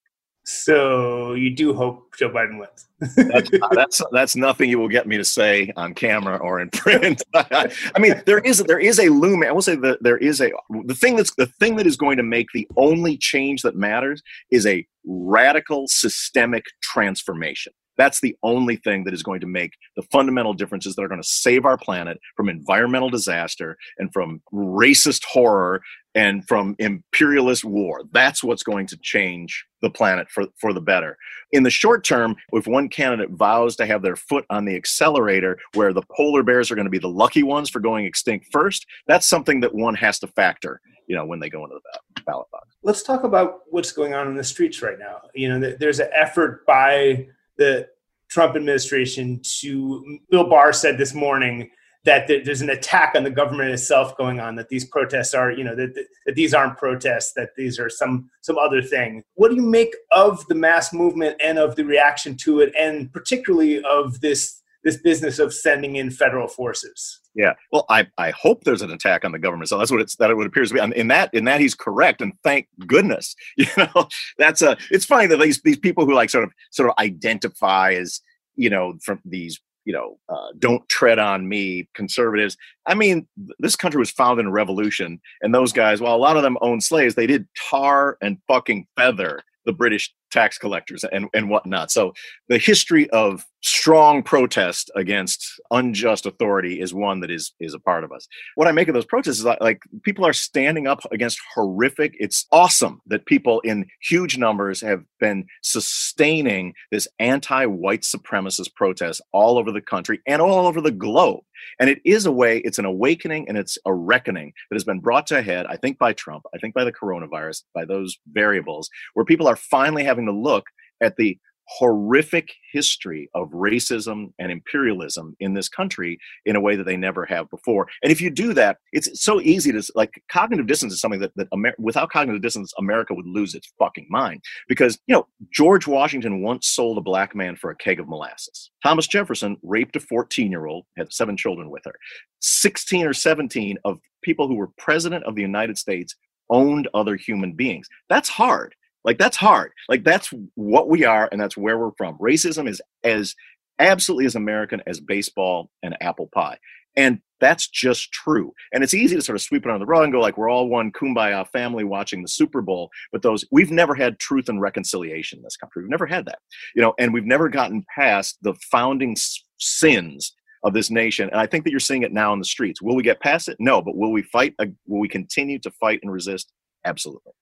[0.49, 2.87] So you do hope Joe Biden wins.
[3.17, 7.21] that's, that's, that's nothing you will get me to say on camera or in print.
[7.35, 9.49] I mean, there is there is a looming.
[9.49, 10.53] I will say that there is a
[10.85, 14.23] the thing that's the thing that is going to make the only change that matters
[14.53, 17.73] is a radical systemic transformation.
[17.97, 21.23] That's the only thing that is going to make the fundamental differences that are going
[21.23, 25.81] to save our planet from environmental disaster and from racist horror
[26.17, 28.03] and from imperialist war.
[28.11, 31.17] That's what's going to change the planet for, for the better.
[31.53, 35.59] In the short term, if one candidate vows to have their foot on the accelerator
[35.75, 38.87] where the polar bears are going to be the lucky ones for going extinct first,
[39.07, 42.51] that's something that one has to factor, you know, when they go into the ballot
[42.51, 42.67] box.
[42.83, 45.21] Let's talk about what's going on in the streets right now.
[45.35, 47.89] You know, there's an effort by the
[48.31, 51.71] Trump administration to Bill Barr said this morning
[52.07, 55.65] that there's an attack on the government itself going on that these protests are you
[55.65, 59.23] know that, that these aren't protests that these are some some other thing.
[59.35, 63.13] What do you make of the mass movement and of the reaction to it and
[63.13, 67.21] particularly of this this business of sending in federal forces?
[67.35, 70.17] Yeah well i i hope there's an attack on the government so that's what it's
[70.17, 70.81] that it appears to be.
[70.81, 75.05] And in that in that he's correct and thank goodness you know that's a it's
[75.05, 78.21] funny that these these people who like sort of sort of identify as
[78.55, 82.59] you know from these you know, uh, don't tread on me conservatives.
[82.87, 83.27] I mean,
[83.61, 86.59] this country was founded in a revolution, and those guys, while a lot of them
[86.61, 91.91] owned slaves, they did tar and fucking feather the British tax collectors and, and whatnot.
[91.91, 92.13] So
[92.49, 98.05] the history of strong protest against unjust authority is one that is is a part
[98.05, 98.29] of us.
[98.55, 102.15] What I make of those protests is like, like people are standing up against horrific.
[102.19, 109.59] It's awesome that people in huge numbers have been sustaining this anti-white supremacist protest all
[109.59, 111.41] over the country and all over the globe.
[111.81, 115.01] And it is a way, it's an awakening and it's a reckoning that has been
[115.01, 118.17] brought to a head, I think, by Trump, I think by the coronavirus, by those
[118.33, 120.65] variables, where people are finally having to look
[121.03, 126.85] at the horrific history of racism and imperialism in this country in a way that
[126.85, 127.89] they never have before.
[128.03, 131.33] And if you do that, it's so easy to like cognitive dissonance is something that,
[131.37, 134.43] that Amer- without cognitive dissonance, America would lose its fucking mind.
[134.69, 138.71] Because, you know, George Washington once sold a black man for a keg of molasses.
[138.85, 141.95] Thomas Jefferson raped a 14 year old, had seven children with her.
[142.41, 146.15] 16 or 17 of people who were president of the United States
[146.49, 147.89] owned other human beings.
[148.09, 148.75] That's hard.
[149.07, 149.73] Like that's hard.
[149.89, 152.19] Like that's what we are and that's where we're from.
[152.19, 153.35] Racism is as
[153.79, 156.59] absolutely as American as baseball and apple pie.
[156.97, 158.53] And that's just true.
[158.73, 160.51] And it's easy to sort of sweep it under the rug and go like we're
[160.51, 162.91] all one kumbaya family watching the Super Bowl.
[163.13, 165.83] But those we've never had truth and reconciliation in this country.
[165.83, 166.39] We've never had that.
[166.75, 169.17] You know, and we've never gotten past the founding
[169.59, 171.29] sins of this nation.
[171.31, 172.83] And I think that you're seeing it now in the streets.
[172.83, 173.59] Will we get past it?
[173.61, 174.55] No, but will we fight?
[174.59, 176.51] Will we continue to fight and resist?
[176.87, 177.33] Absolutely.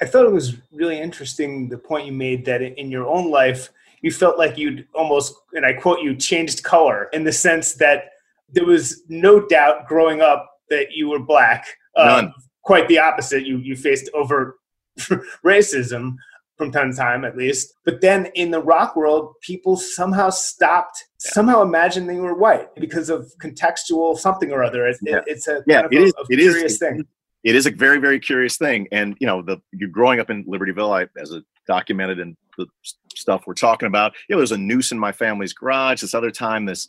[0.00, 3.68] I thought it was really interesting the point you made that in your own life
[4.02, 8.10] you felt like you'd almost, and I quote you, changed color in the sense that
[8.50, 11.66] there was no doubt growing up that you were black.
[11.96, 12.34] Uh, None.
[12.64, 13.46] Quite the opposite.
[13.46, 14.56] You you faced overt
[15.44, 16.16] racism
[16.56, 17.74] from time to time, at least.
[17.84, 21.32] But then in the rock world, people somehow stopped, yeah.
[21.32, 24.86] somehow imagined they were white because of contextual something or other.
[24.86, 25.20] It's, yeah.
[25.26, 27.04] it's a yeah, it a, is, a it curious is, thing
[27.44, 28.88] it is a very very curious thing.
[28.92, 32.66] And you know the you're growing up in libertyville i as a documented in the
[33.14, 36.00] stuff we're talking about you know there's a noose in my family's garage.
[36.00, 36.88] This other time this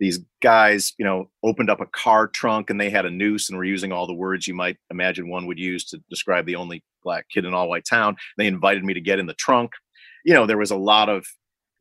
[0.00, 3.56] these guys you know opened up a car trunk and they had a noose and
[3.56, 6.82] were using all the words you might imagine one would use to describe the only
[7.02, 8.16] black kid in all white town.
[8.38, 9.72] They invited me to get in the trunk.
[10.24, 11.26] You know there was a lot of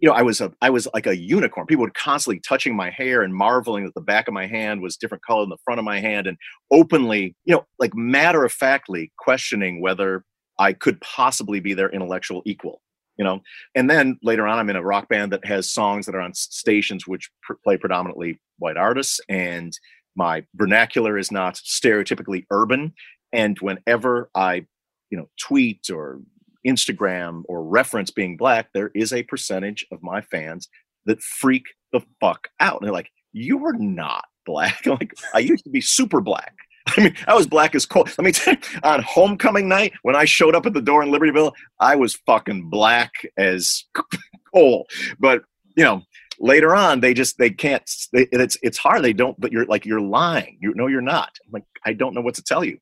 [0.03, 1.65] you know, I was a, I was like a unicorn.
[1.65, 4.97] People were constantly touching my hair and marveling that the back of my hand was
[4.97, 6.37] different color than the front of my hand, and
[6.71, 10.25] openly, you know, like matter of factly questioning whether
[10.59, 12.81] I could possibly be their intellectual equal.
[13.15, 13.39] You know,
[13.75, 16.33] and then later on, I'm in a rock band that has songs that are on
[16.33, 19.71] stations which pr- play predominantly white artists, and
[20.17, 22.93] my vernacular is not stereotypically urban.
[23.31, 24.65] And whenever I,
[25.09, 26.19] you know, tweet or
[26.65, 30.69] Instagram or reference being black, there is a percentage of my fans
[31.05, 32.79] that freak the fuck out.
[32.79, 34.81] And they're like, you are not black.
[34.85, 36.55] I'm like, I used to be super black.
[36.87, 38.03] I mean, I was black as coal.
[38.03, 41.09] Let me tell you, on homecoming night, when I showed up at the door in
[41.09, 43.85] Libertyville, I was fucking black as
[44.53, 44.85] coal.
[45.17, 45.43] But,
[45.77, 46.01] you know,
[46.39, 49.01] later on, they just, they can't, they, it's, it's hard.
[49.01, 50.57] They don't, but you're like, you're lying.
[50.61, 51.29] You know, you're not.
[51.45, 52.77] I'm like, I don't know what to tell you.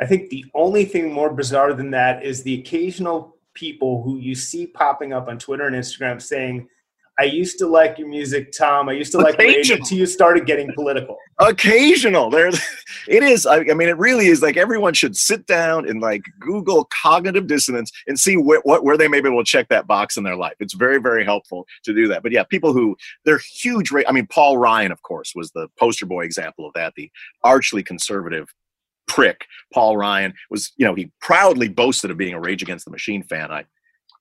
[0.00, 4.34] I think the only thing more bizarre than that is the occasional people who you
[4.34, 6.68] see popping up on Twitter and Instagram saying,
[7.18, 8.88] I used to like your music, Tom.
[8.88, 11.16] I used to like it until you started getting political.
[11.38, 12.28] Occasional.
[12.28, 12.48] There,
[13.08, 13.46] it is.
[13.46, 17.46] I, I, mean, it really is like everyone should sit down and like Google cognitive
[17.46, 20.24] dissonance and see wh- what where they may be able to check that box in
[20.24, 20.54] their life.
[20.58, 22.24] It's very, very helpful to do that.
[22.24, 23.92] But yeah, people who they're huge.
[24.08, 26.94] I mean, Paul Ryan, of course, was the poster boy example of that.
[26.96, 27.10] The
[27.44, 28.52] archly conservative
[29.06, 32.90] prick Paul Ryan was, you know, he proudly boasted of being a Rage Against the
[32.90, 33.50] Machine fan.
[33.52, 33.64] I,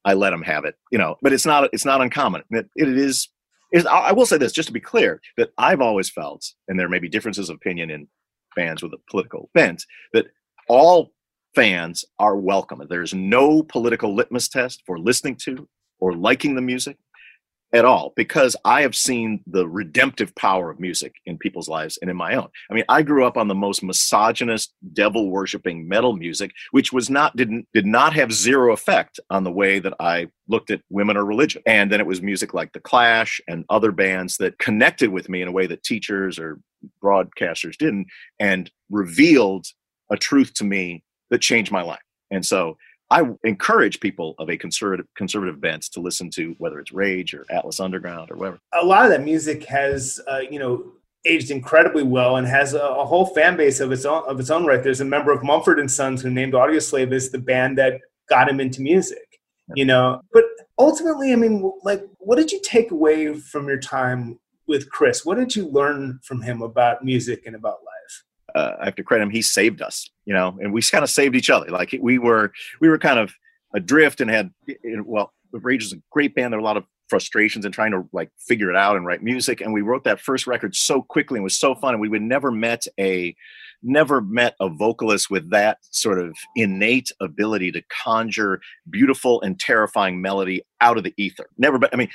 [0.06, 2.44] I let him have it, you know, but it's not, it's not uncommon.
[2.50, 3.30] It, it is,
[3.72, 6.90] is, I will say this just to be clear that I've always felt, and there
[6.90, 8.08] may be differences of opinion in
[8.56, 10.28] fans with a political bent, that
[10.68, 11.14] all
[11.56, 12.82] fans are welcome.
[12.90, 15.68] There's no political litmus test for listening to
[16.00, 16.98] or liking the music
[17.74, 22.10] at all because I have seen the redemptive power of music in people's lives and
[22.10, 22.48] in my own.
[22.70, 27.10] I mean, I grew up on the most misogynist, devil worshipping metal music, which was
[27.10, 31.18] not didn't did not have zero effect on the way that I looked at women
[31.18, 31.64] or religion.
[31.66, 35.42] And then it was music like The Clash and other bands that connected with me
[35.42, 36.60] in a way that teachers or
[37.02, 38.08] broadcasters didn't
[38.40, 39.66] and revealed
[40.12, 42.02] a truth to me that changed my life.
[42.30, 42.78] And so
[43.10, 47.46] I encourage people of a conservative conservative bent to listen to whether it's Rage or
[47.50, 48.60] Atlas Underground or whatever.
[48.74, 50.94] A lot of that music has, uh, you know,
[51.26, 54.50] aged incredibly well and has a, a, whole fan base of its own of its
[54.50, 54.84] own right.
[54.84, 58.50] There's a member of Mumford and Sons who named Audioslave as the band that got
[58.50, 59.20] him into music.
[59.76, 60.44] You know, but
[60.78, 64.38] ultimately, I mean, like, what did you take away from your time
[64.68, 65.26] with Chris.
[65.26, 67.93] What did you learn from him about music and about life?
[68.56, 69.30] Uh, I have to credit him.
[69.30, 71.68] He saved us, you know, and we kind of saved each other.
[71.70, 73.34] Like we were, we were kind of
[73.74, 74.52] adrift and had,
[75.06, 76.52] well, Rage is a great band.
[76.52, 79.22] There are a lot of frustrations and trying to like figure it out and write
[79.22, 79.62] music.
[79.62, 81.94] And we wrote that first record so quickly and was so fun.
[81.94, 83.36] And we would never met a
[83.84, 90.22] never met a vocalist with that sort of innate ability to conjure beautiful and terrifying
[90.22, 91.50] melody out of the ether.
[91.58, 92.10] Never, but I mean,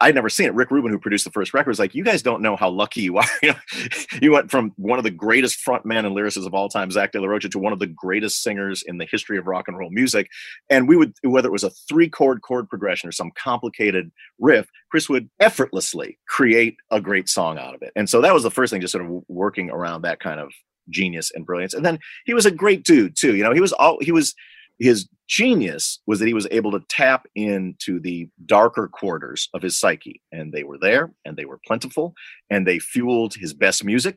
[0.00, 0.54] I'd never seen it.
[0.54, 3.02] Rick Rubin, who produced the first record, was like, "You guys don't know how lucky
[3.02, 3.24] you are.
[4.22, 7.20] you went from one of the greatest frontmen and lyricists of all time, Zach De
[7.20, 9.90] La Rocha, to one of the greatest singers in the history of rock and roll
[9.90, 10.28] music."
[10.68, 15.08] And we would, whether it was a three-chord chord progression or some complicated riff, Chris
[15.08, 17.92] would effortlessly create a great song out of it.
[17.96, 20.52] And so that was the first thing, just sort of working around that kind of
[20.88, 21.74] genius and brilliance.
[21.74, 23.36] And then he was a great dude too.
[23.36, 24.34] You know, he was all he was
[24.80, 29.78] his genius was that he was able to tap into the darker quarters of his
[29.78, 30.20] psyche.
[30.32, 32.14] And they were there and they were plentiful
[32.50, 34.16] and they fueled his best music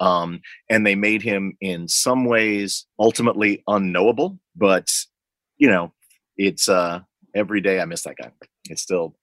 [0.00, 4.38] um, and they made him in some ways ultimately unknowable.
[4.56, 4.90] But
[5.58, 5.92] you know
[6.36, 7.00] it's uh
[7.34, 8.30] every day i miss that guy.
[8.70, 9.14] It's still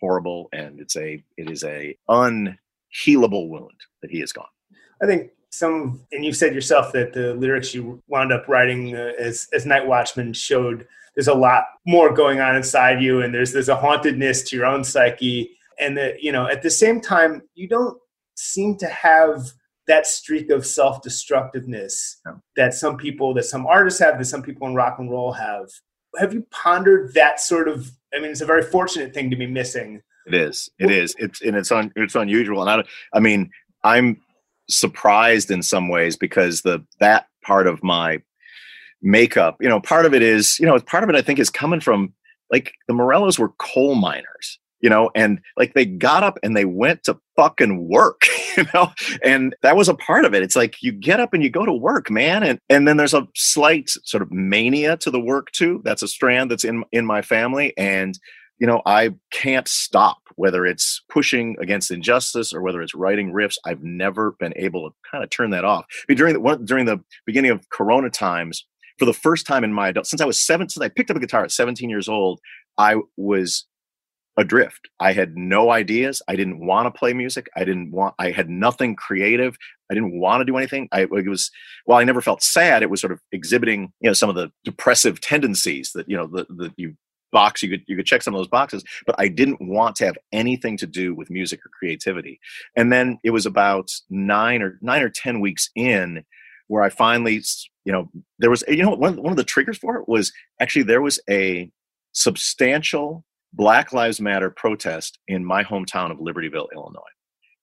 [0.00, 4.46] horrible and it's a it is a unhealable wound that he has gone.
[5.02, 9.12] I think some and you said yourself that the lyrics you wound up writing uh,
[9.18, 13.52] as as night watchman showed there's a lot more going on inside you and there's
[13.52, 15.50] there's a hauntedness to your own psyche.
[15.78, 17.98] And that you know at the same time you don't
[18.34, 19.50] seem to have
[19.88, 22.40] that streak of self-destructiveness no.
[22.56, 25.68] that some people that some artists have that some people in rock and roll have.
[26.18, 29.46] Have you pondered that sort of i mean it's a very fortunate thing to be
[29.46, 30.00] missing.
[30.26, 30.70] It is.
[30.78, 31.14] It is.
[31.18, 32.62] It's and it's un, it's unusual.
[32.62, 33.50] And i i mean
[33.82, 34.20] i'm
[34.74, 38.22] surprised in some ways because the that part of my
[39.02, 41.50] makeup, you know, part of it is, you know, part of it I think is
[41.50, 42.12] coming from
[42.50, 46.64] like the Morellos were coal miners, you know, and like they got up and they
[46.64, 48.22] went to fucking work,
[48.56, 48.92] you know,
[49.24, 50.42] and that was a part of it.
[50.42, 53.14] It's like you get up and you go to work, man, and and then there's
[53.14, 55.80] a slight sort of mania to the work too.
[55.84, 58.18] That's a strand that's in in my family, and
[58.62, 63.56] you know, I can't stop whether it's pushing against injustice or whether it's writing riffs.
[63.66, 65.84] I've never been able to kind of turn that off.
[66.06, 68.64] During the during the beginning of Corona times,
[69.00, 71.16] for the first time in my adult since I was seven, since I picked up
[71.16, 72.38] a guitar at 17 years old,
[72.78, 73.66] I was
[74.36, 74.88] adrift.
[75.00, 76.22] I had no ideas.
[76.28, 77.48] I didn't want to play music.
[77.56, 78.14] I didn't want.
[78.20, 79.56] I had nothing creative.
[79.90, 80.88] I didn't want to do anything.
[80.92, 81.50] I it was
[81.86, 84.52] while I never felt sad, it was sort of exhibiting you know some of the
[84.64, 86.94] depressive tendencies that you know that you
[87.32, 90.04] box you could you could check some of those boxes but i didn't want to
[90.04, 92.38] have anything to do with music or creativity
[92.76, 96.24] and then it was about nine or nine or ten weeks in
[96.68, 97.42] where i finally
[97.84, 100.82] you know there was you know one, one of the triggers for it was actually
[100.82, 101.70] there was a
[102.12, 107.00] substantial black lives matter protest in my hometown of libertyville illinois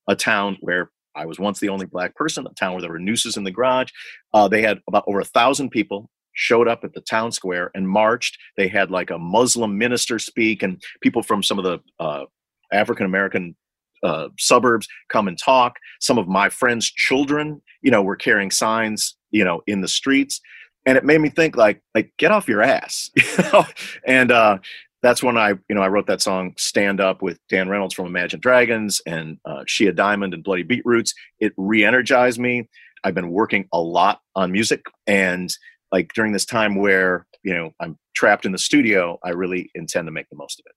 [0.07, 2.99] a town where I was once the only black person, a town where there were
[2.99, 3.89] nooses in the garage.
[4.33, 7.87] Uh, they had about over a thousand people showed up at the town square and
[7.87, 8.37] marched.
[8.55, 12.25] They had like a Muslim minister speak, and people from some of the uh,
[12.71, 13.55] African American
[14.03, 15.75] uh, suburbs come and talk.
[15.99, 20.39] Some of my friends' children, you know, were carrying signs, you know, in the streets,
[20.85, 23.11] and it made me think like, like get off your ass.
[24.07, 24.59] And uh,
[25.01, 28.05] that's when I, you know, I wrote that song "Stand Up" with Dan Reynolds from
[28.05, 31.13] Imagine Dragons and uh, Shea Diamond and Bloody Beetroots.
[31.39, 32.69] It re-energized me.
[33.03, 35.53] I've been working a lot on music, and
[35.91, 40.07] like during this time where you know I'm trapped in the studio, I really intend
[40.07, 40.75] to make the most of it.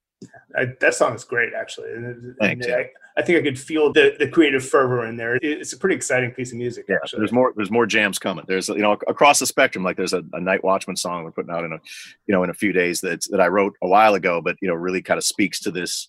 [0.57, 1.92] I, that song is great, actually.
[1.92, 2.66] And, Thanks.
[2.66, 5.38] And I, I, think I could feel the, the creative fervor in there.
[5.42, 6.87] It's a pretty exciting piece of music.
[6.88, 7.20] Yeah, actually.
[7.20, 7.53] there's more.
[7.57, 8.44] There's more jams coming.
[8.46, 9.85] There's you know across the spectrum.
[9.85, 11.79] Like there's a, a Night Watchman song we're putting out in a
[12.27, 14.68] you know in a few days that that I wrote a while ago, but you
[14.68, 16.09] know really kind of speaks to this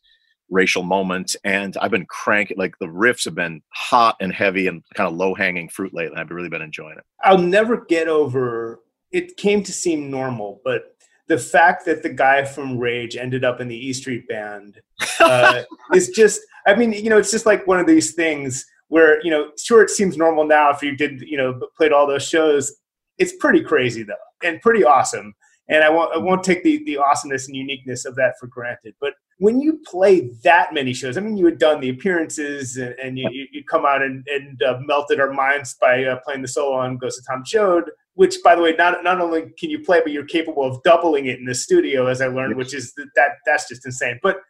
[0.50, 1.36] racial moment.
[1.44, 5.16] And I've been cranking like the riffs have been hot and heavy and kind of
[5.16, 6.18] low hanging fruit lately.
[6.18, 7.04] I've really been enjoying it.
[7.24, 8.83] I'll never get over
[9.14, 10.96] it came to seem normal, but
[11.28, 14.82] the fact that the guy from Rage ended up in the E Street Band
[15.20, 15.62] uh,
[15.94, 19.32] is just, I mean, you know, it's just like one of these things where, you
[19.32, 22.74] know, sure, it seems normal now if you did, you know, played all those shows.
[23.20, 25.34] It's pretty crazy though, and pretty awesome.
[25.70, 28.96] And I won't, I won't take the, the awesomeness and uniqueness of that for granted.
[29.00, 32.94] But when you play that many shows, I mean, you had done the appearances and,
[33.02, 36.48] and you, you come out and, and uh, melted our minds by uh, playing the
[36.48, 39.80] solo on Ghost of Tom Joad which by the way not not only can you
[39.80, 42.94] play but you're capable of doubling it in the studio as i learned which is
[43.16, 44.20] that that's just insane.
[44.22, 44.42] But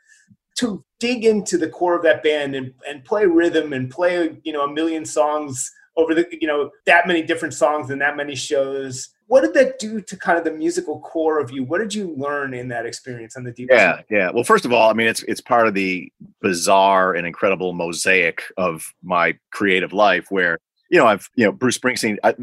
[0.56, 4.54] to dig into the core of that band and, and play rhythm and play you
[4.54, 8.36] know a million songs over the you know that many different songs and that many
[8.36, 11.64] shows what did that do to kind of the musical core of you?
[11.64, 14.30] What did you learn in that experience on the deep yeah yeah.
[14.32, 16.12] Well first of all i mean it's it's part of the
[16.42, 20.60] bizarre and incredible mosaic of my creative life where
[20.94, 22.36] you know i've you know bruce springsteen I,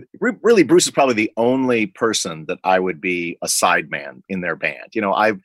[0.42, 4.56] really bruce is probably the only person that i would be a sideman in their
[4.56, 5.40] band you know i've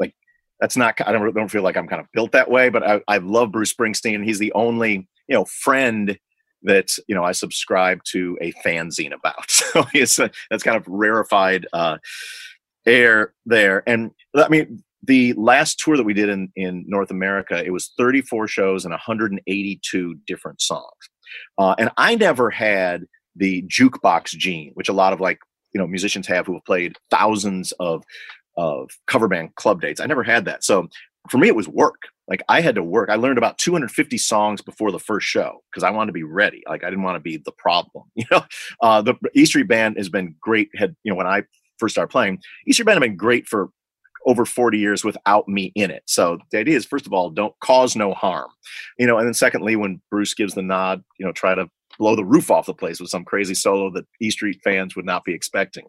[0.00, 0.12] like
[0.60, 3.00] that's not i don't, don't feel like i'm kind of built that way but i,
[3.06, 6.18] I love bruce springsteen he's the only you know friend
[6.64, 9.50] that you know I subscribe to a fanzine about.
[9.72, 11.98] So it's a, that's kind of rarefied uh,
[12.86, 13.82] air there.
[13.86, 17.92] And I mean, the last tour that we did in in North America, it was
[17.96, 21.10] 34 shows and 182 different songs.
[21.58, 23.04] Uh, and I never had
[23.36, 25.38] the jukebox gene, which a lot of like
[25.72, 28.02] you know musicians have who have played thousands of
[28.56, 30.00] of cover band club dates.
[30.00, 30.64] I never had that.
[30.64, 30.88] So
[31.30, 33.10] for me, it was work like I had to work.
[33.10, 36.62] I learned about 250 songs before the first show because I wanted to be ready.
[36.68, 38.04] Like I didn't want to be the problem.
[38.14, 38.44] You know,
[38.80, 40.70] uh, the E Street Band has been great.
[40.74, 41.42] Had you know when I
[41.78, 43.70] first started playing, E Street Band have been great for
[44.26, 46.02] over 40 years without me in it.
[46.06, 48.50] So the idea is, first of all, don't cause no harm.
[48.98, 51.68] You know, and then secondly, when Bruce gives the nod, you know, try to
[51.98, 55.04] blow the roof off the place with some crazy solo that E Street fans would
[55.04, 55.84] not be expecting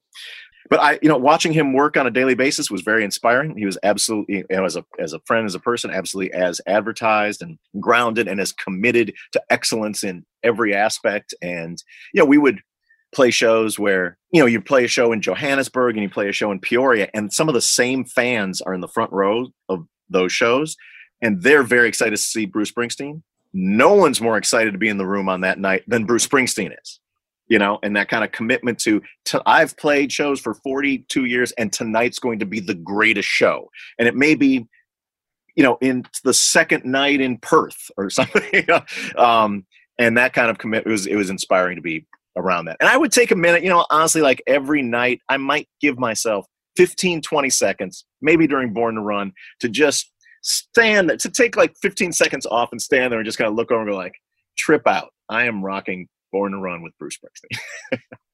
[0.69, 3.57] but I, you know, watching him work on a daily basis was very inspiring.
[3.57, 6.61] He was absolutely, you know, as a as a friend, as a person, absolutely as
[6.67, 11.33] advertised and grounded and as committed to excellence in every aspect.
[11.41, 11.81] And
[12.13, 12.61] you know, we would
[13.13, 16.33] play shows where you know you play a show in Johannesburg and you play a
[16.33, 19.87] show in Peoria, and some of the same fans are in the front row of
[20.09, 20.75] those shows,
[21.21, 23.21] and they're very excited to see Bruce Springsteen.
[23.53, 26.73] No one's more excited to be in the room on that night than Bruce Springsteen
[26.81, 26.99] is
[27.47, 31.51] you know, and that kind of commitment to, to I've played shows for 42 years
[31.53, 33.69] and tonight's going to be the greatest show.
[33.99, 34.67] And it may be,
[35.55, 38.65] you know, in the second night in Perth or something.
[39.17, 39.65] um,
[39.99, 42.05] and that kind of commitment was, it was inspiring to be
[42.35, 42.77] around that.
[42.79, 45.99] And I would take a minute, you know, honestly, like every night, I might give
[45.99, 46.45] myself
[46.77, 50.11] 15, 20 seconds, maybe during Born to Run, to just
[50.41, 53.71] stand, to take like 15 seconds off and stand there and just kind of look
[53.71, 54.15] over and go like,
[54.57, 55.09] trip out.
[55.29, 57.99] I am rocking Born to Run with Bruce Springsteen.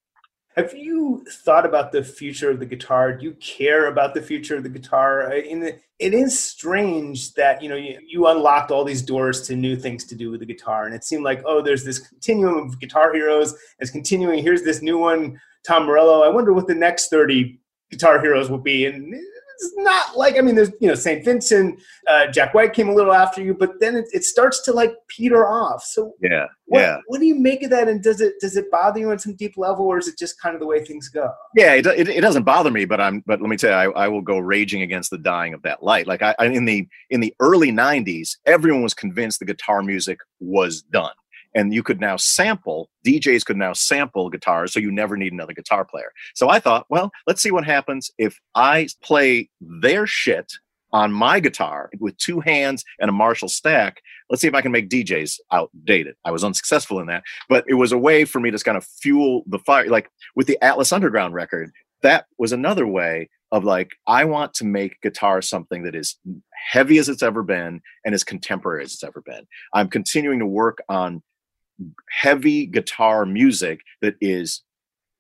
[0.60, 3.14] Have you thought about the future of the guitar?
[3.14, 5.32] Do you care about the future of the guitar?
[5.32, 9.48] Uh, in the, it is strange that you know you, you unlocked all these doors
[9.48, 12.00] to new things to do with the guitar, and it seemed like oh, there's this
[12.00, 13.56] continuum of guitar heroes.
[13.80, 14.44] It's continuing.
[14.44, 16.24] Here's this new one, Tom Morello.
[16.24, 19.16] I wonder what the next thirty guitar heroes will be, and
[19.60, 21.24] it's not like I mean, there's you know St.
[21.24, 24.72] Vincent, uh, Jack White came a little after you, but then it, it starts to
[24.72, 25.84] like peter off.
[25.84, 26.98] So yeah, what, yeah.
[27.08, 27.88] What do you make of that?
[27.88, 30.42] And does it does it bother you on some deep level, or is it just
[30.42, 31.30] kind of the way things go?
[31.56, 34.06] Yeah, it, it, it doesn't bother me, but I'm but let me tell you, I,
[34.06, 36.08] I will go raging against the dying of that light.
[36.08, 40.20] Like I, I in the in the early '90s, everyone was convinced the guitar music
[40.40, 41.12] was done
[41.56, 45.54] and you could now sample djs could now sample guitars so you never need another
[45.54, 46.12] guitar player.
[46.36, 50.52] So i thought well let's see what happens if i play their shit
[50.92, 54.02] on my guitar with two hands and a marshall stack.
[54.30, 56.16] Let's see if i can make djs outdated.
[56.26, 58.86] I was unsuccessful in that but it was a way for me to kind of
[58.86, 59.88] fuel the fire.
[59.88, 61.72] Like with the atlas underground record
[62.02, 66.18] that was another way of like i want to make guitar something that is
[66.70, 69.48] heavy as it's ever been and as contemporary as it's ever been.
[69.74, 71.22] I'm continuing to work on
[72.10, 74.64] heavy guitar music that is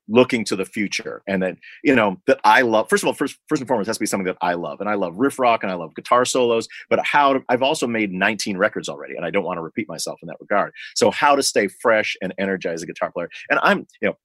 [0.09, 1.21] looking to the future.
[1.27, 3.97] And that you know that i love first of all first first and foremost has
[3.97, 4.81] to be something that i love.
[4.81, 7.87] And i love riff rock and i love guitar solos but how to, i've also
[7.87, 10.73] made 19 records already and i don't want to repeat myself in that regard.
[10.95, 13.29] So how to stay fresh and energize a guitar player.
[13.49, 14.15] And i'm you know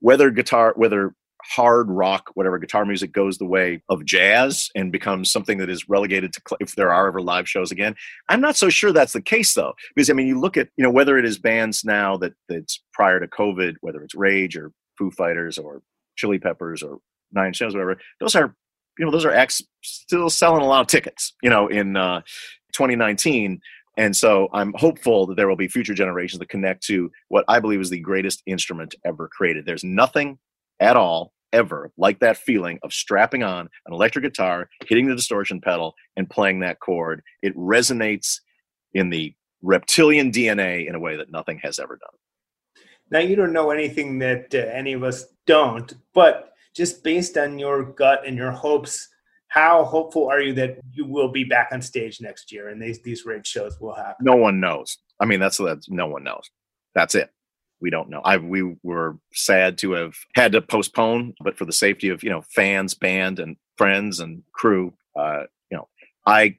[0.00, 1.14] whether guitar whether
[1.44, 5.88] hard rock, whatever guitar music goes the way of jazz and becomes something that is
[5.88, 7.94] relegated to if there are ever live shows again.
[8.28, 10.84] I'm not so sure that's the case though, because I mean, you look at you
[10.84, 14.72] know whether it is bands now that that's prior to COVID, whether it's Rage or
[14.98, 15.82] Foo Fighters or
[16.16, 16.98] Chili Peppers or
[17.32, 17.98] Nine Shows, whatever.
[18.20, 18.54] Those are
[18.98, 21.34] you know those are acts still selling a lot of tickets.
[21.42, 22.22] You know in uh,
[22.72, 23.60] 2019.
[23.96, 27.60] And so I'm hopeful that there will be future generations that connect to what I
[27.60, 29.66] believe is the greatest instrument ever created.
[29.66, 30.38] There's nothing
[30.84, 35.60] at all ever like that feeling of strapping on an electric guitar, hitting the distortion
[35.60, 37.22] pedal, and playing that chord.
[37.42, 38.40] It resonates
[38.92, 39.32] in the
[39.62, 42.84] reptilian DNA in a way that nothing has ever done.
[43.10, 47.58] Now, you don't know anything that uh, any of us don't, but just based on
[47.58, 49.08] your gut and your hopes,
[49.48, 53.00] how hopeful are you that you will be back on stage next year and these
[53.02, 54.24] these rage shows will happen?
[54.24, 54.98] No one knows.
[55.20, 56.50] I mean, that's that's no one knows.
[56.94, 57.30] That's it
[57.84, 58.22] we don't know.
[58.24, 62.30] I we were sad to have had to postpone, but for the safety of you
[62.30, 65.88] know fans, band, and friends and crew, uh, you know,
[66.26, 66.56] I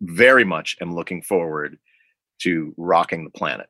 [0.00, 1.78] very much am looking forward
[2.40, 3.68] to rocking the planet,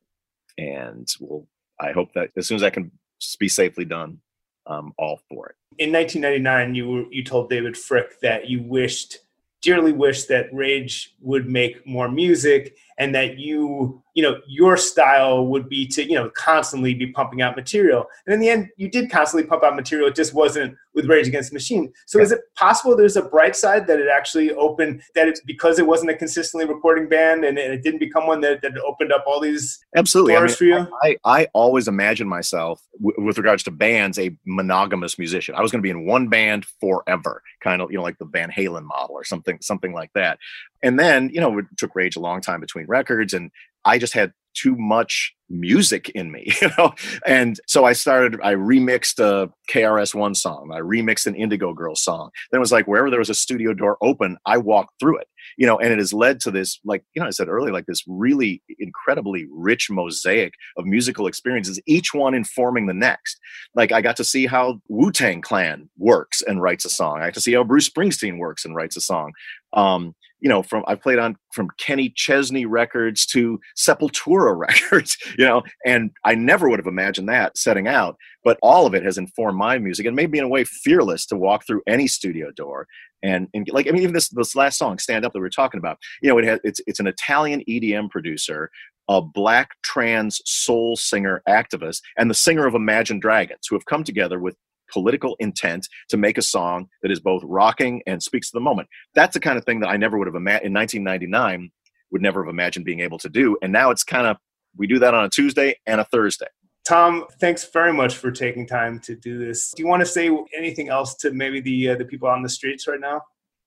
[0.56, 1.46] and we'll.
[1.78, 2.90] I hope that as soon as I can
[3.38, 4.20] be safely done,
[4.66, 5.56] I'm all for it.
[5.76, 9.18] In 1999, you were, you told David Fricke that you wished
[9.60, 15.46] dearly wished that Rage would make more music and that you you know your style
[15.46, 18.06] would be to you know constantly be pumping out material.
[18.26, 20.08] And in the end you did constantly pump out material.
[20.08, 21.92] It just wasn't with rage against the machine.
[22.06, 22.24] So yeah.
[22.24, 25.86] is it possible there's a bright side that it actually opened that it's because it
[25.86, 29.40] wasn't a consistently recording band and it didn't become one that, that opened up all
[29.40, 30.34] these absolutely.
[30.34, 30.98] Doors I mean, for you?
[31.02, 35.56] I, I always imagine myself w- with regards to bands a monogamous musician.
[35.56, 38.26] I was going to be in one band forever kind of you know like the
[38.26, 40.38] van halen model or something something like that
[40.84, 43.50] and then you know it took rage a long time between records and
[43.84, 46.94] i just had too much music in me, you know?
[47.26, 50.70] And so I started, I remixed a KRS-One song.
[50.72, 52.30] I remixed an Indigo Girls song.
[52.50, 55.28] Then it was like wherever there was a studio door open, I walked through it,
[55.58, 57.86] you know, and it has led to this, like, you know, I said earlier, like
[57.86, 63.38] this really incredibly rich mosaic of musical experiences, each one informing the next.
[63.74, 67.18] Like I got to see how Wu-Tang Clan works and writes a song.
[67.18, 69.32] I got to see how Bruce Springsteen works and writes a song.
[69.72, 70.14] Um,
[70.44, 75.62] you know, from I've played on from Kenny Chesney records to Sepultura records, you know,
[75.86, 78.16] and I never would have imagined that setting out.
[78.44, 81.24] But all of it has informed my music and made me in a way fearless
[81.26, 82.86] to walk through any studio door.
[83.22, 85.50] And, and like I mean, even this this last song, "Stand Up" that we are
[85.50, 88.70] talking about, you know, it has it's it's an Italian EDM producer
[89.08, 94.02] a black trans soul singer activist and the singer of Imagine Dragons, who have come
[94.02, 94.56] together with
[94.92, 98.88] political intent to make a song that is both rocking and speaks to the moment.
[99.14, 101.70] That's the kind of thing that I never would have imagined in 1999
[102.10, 103.56] would never have imagined being able to do.
[103.62, 104.36] And now it's kind of
[104.76, 106.46] we do that on a Tuesday and a Thursday.
[106.86, 109.72] Tom, thanks very much for taking time to do this.
[109.74, 112.48] Do you want to say anything else to maybe the uh, the people on the
[112.48, 113.22] streets right now?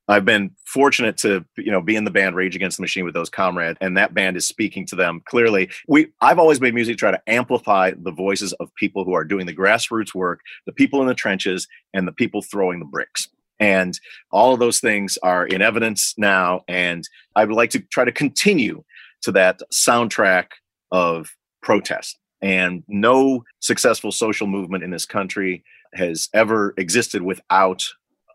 [0.08, 3.14] I've been fortunate to, you know, be in the band Rage Against the Machine with
[3.14, 5.70] those comrades, and that band is speaking to them clearly.
[5.88, 9.26] We, I've always made music to try to amplify the voices of people who are
[9.26, 13.28] doing the grassroots work, the people in the trenches, and the people throwing the bricks.
[13.60, 14.00] And
[14.32, 17.04] all of those things are in evidence now, and
[17.36, 18.84] I would like to try to continue
[19.24, 20.48] to that soundtrack
[20.92, 22.18] of protest.
[22.42, 25.64] And no successful social movement in this country
[25.96, 27.84] has ever existed without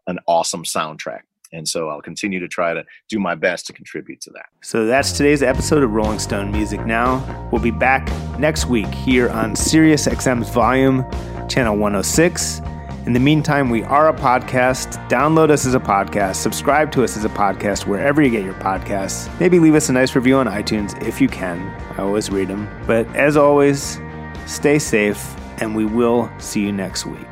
[0.06, 1.20] an awesome soundtrack.
[1.52, 4.46] And so I'll continue to try to do my best to contribute to that.
[4.62, 7.48] So that's today's episode of Rolling Stone Music Now.
[7.52, 11.04] We'll be back next week here on Sirius XM's Volume,
[11.48, 12.60] Channel 106.
[13.04, 15.08] In the meantime, we are a podcast.
[15.08, 16.36] Download us as a podcast.
[16.36, 19.28] Subscribe to us as a podcast wherever you get your podcasts.
[19.40, 21.68] Maybe leave us a nice review on iTunes if you can.
[21.98, 22.68] I always read them.
[22.86, 24.00] But as always,
[24.46, 27.31] stay safe, and we will see you next week.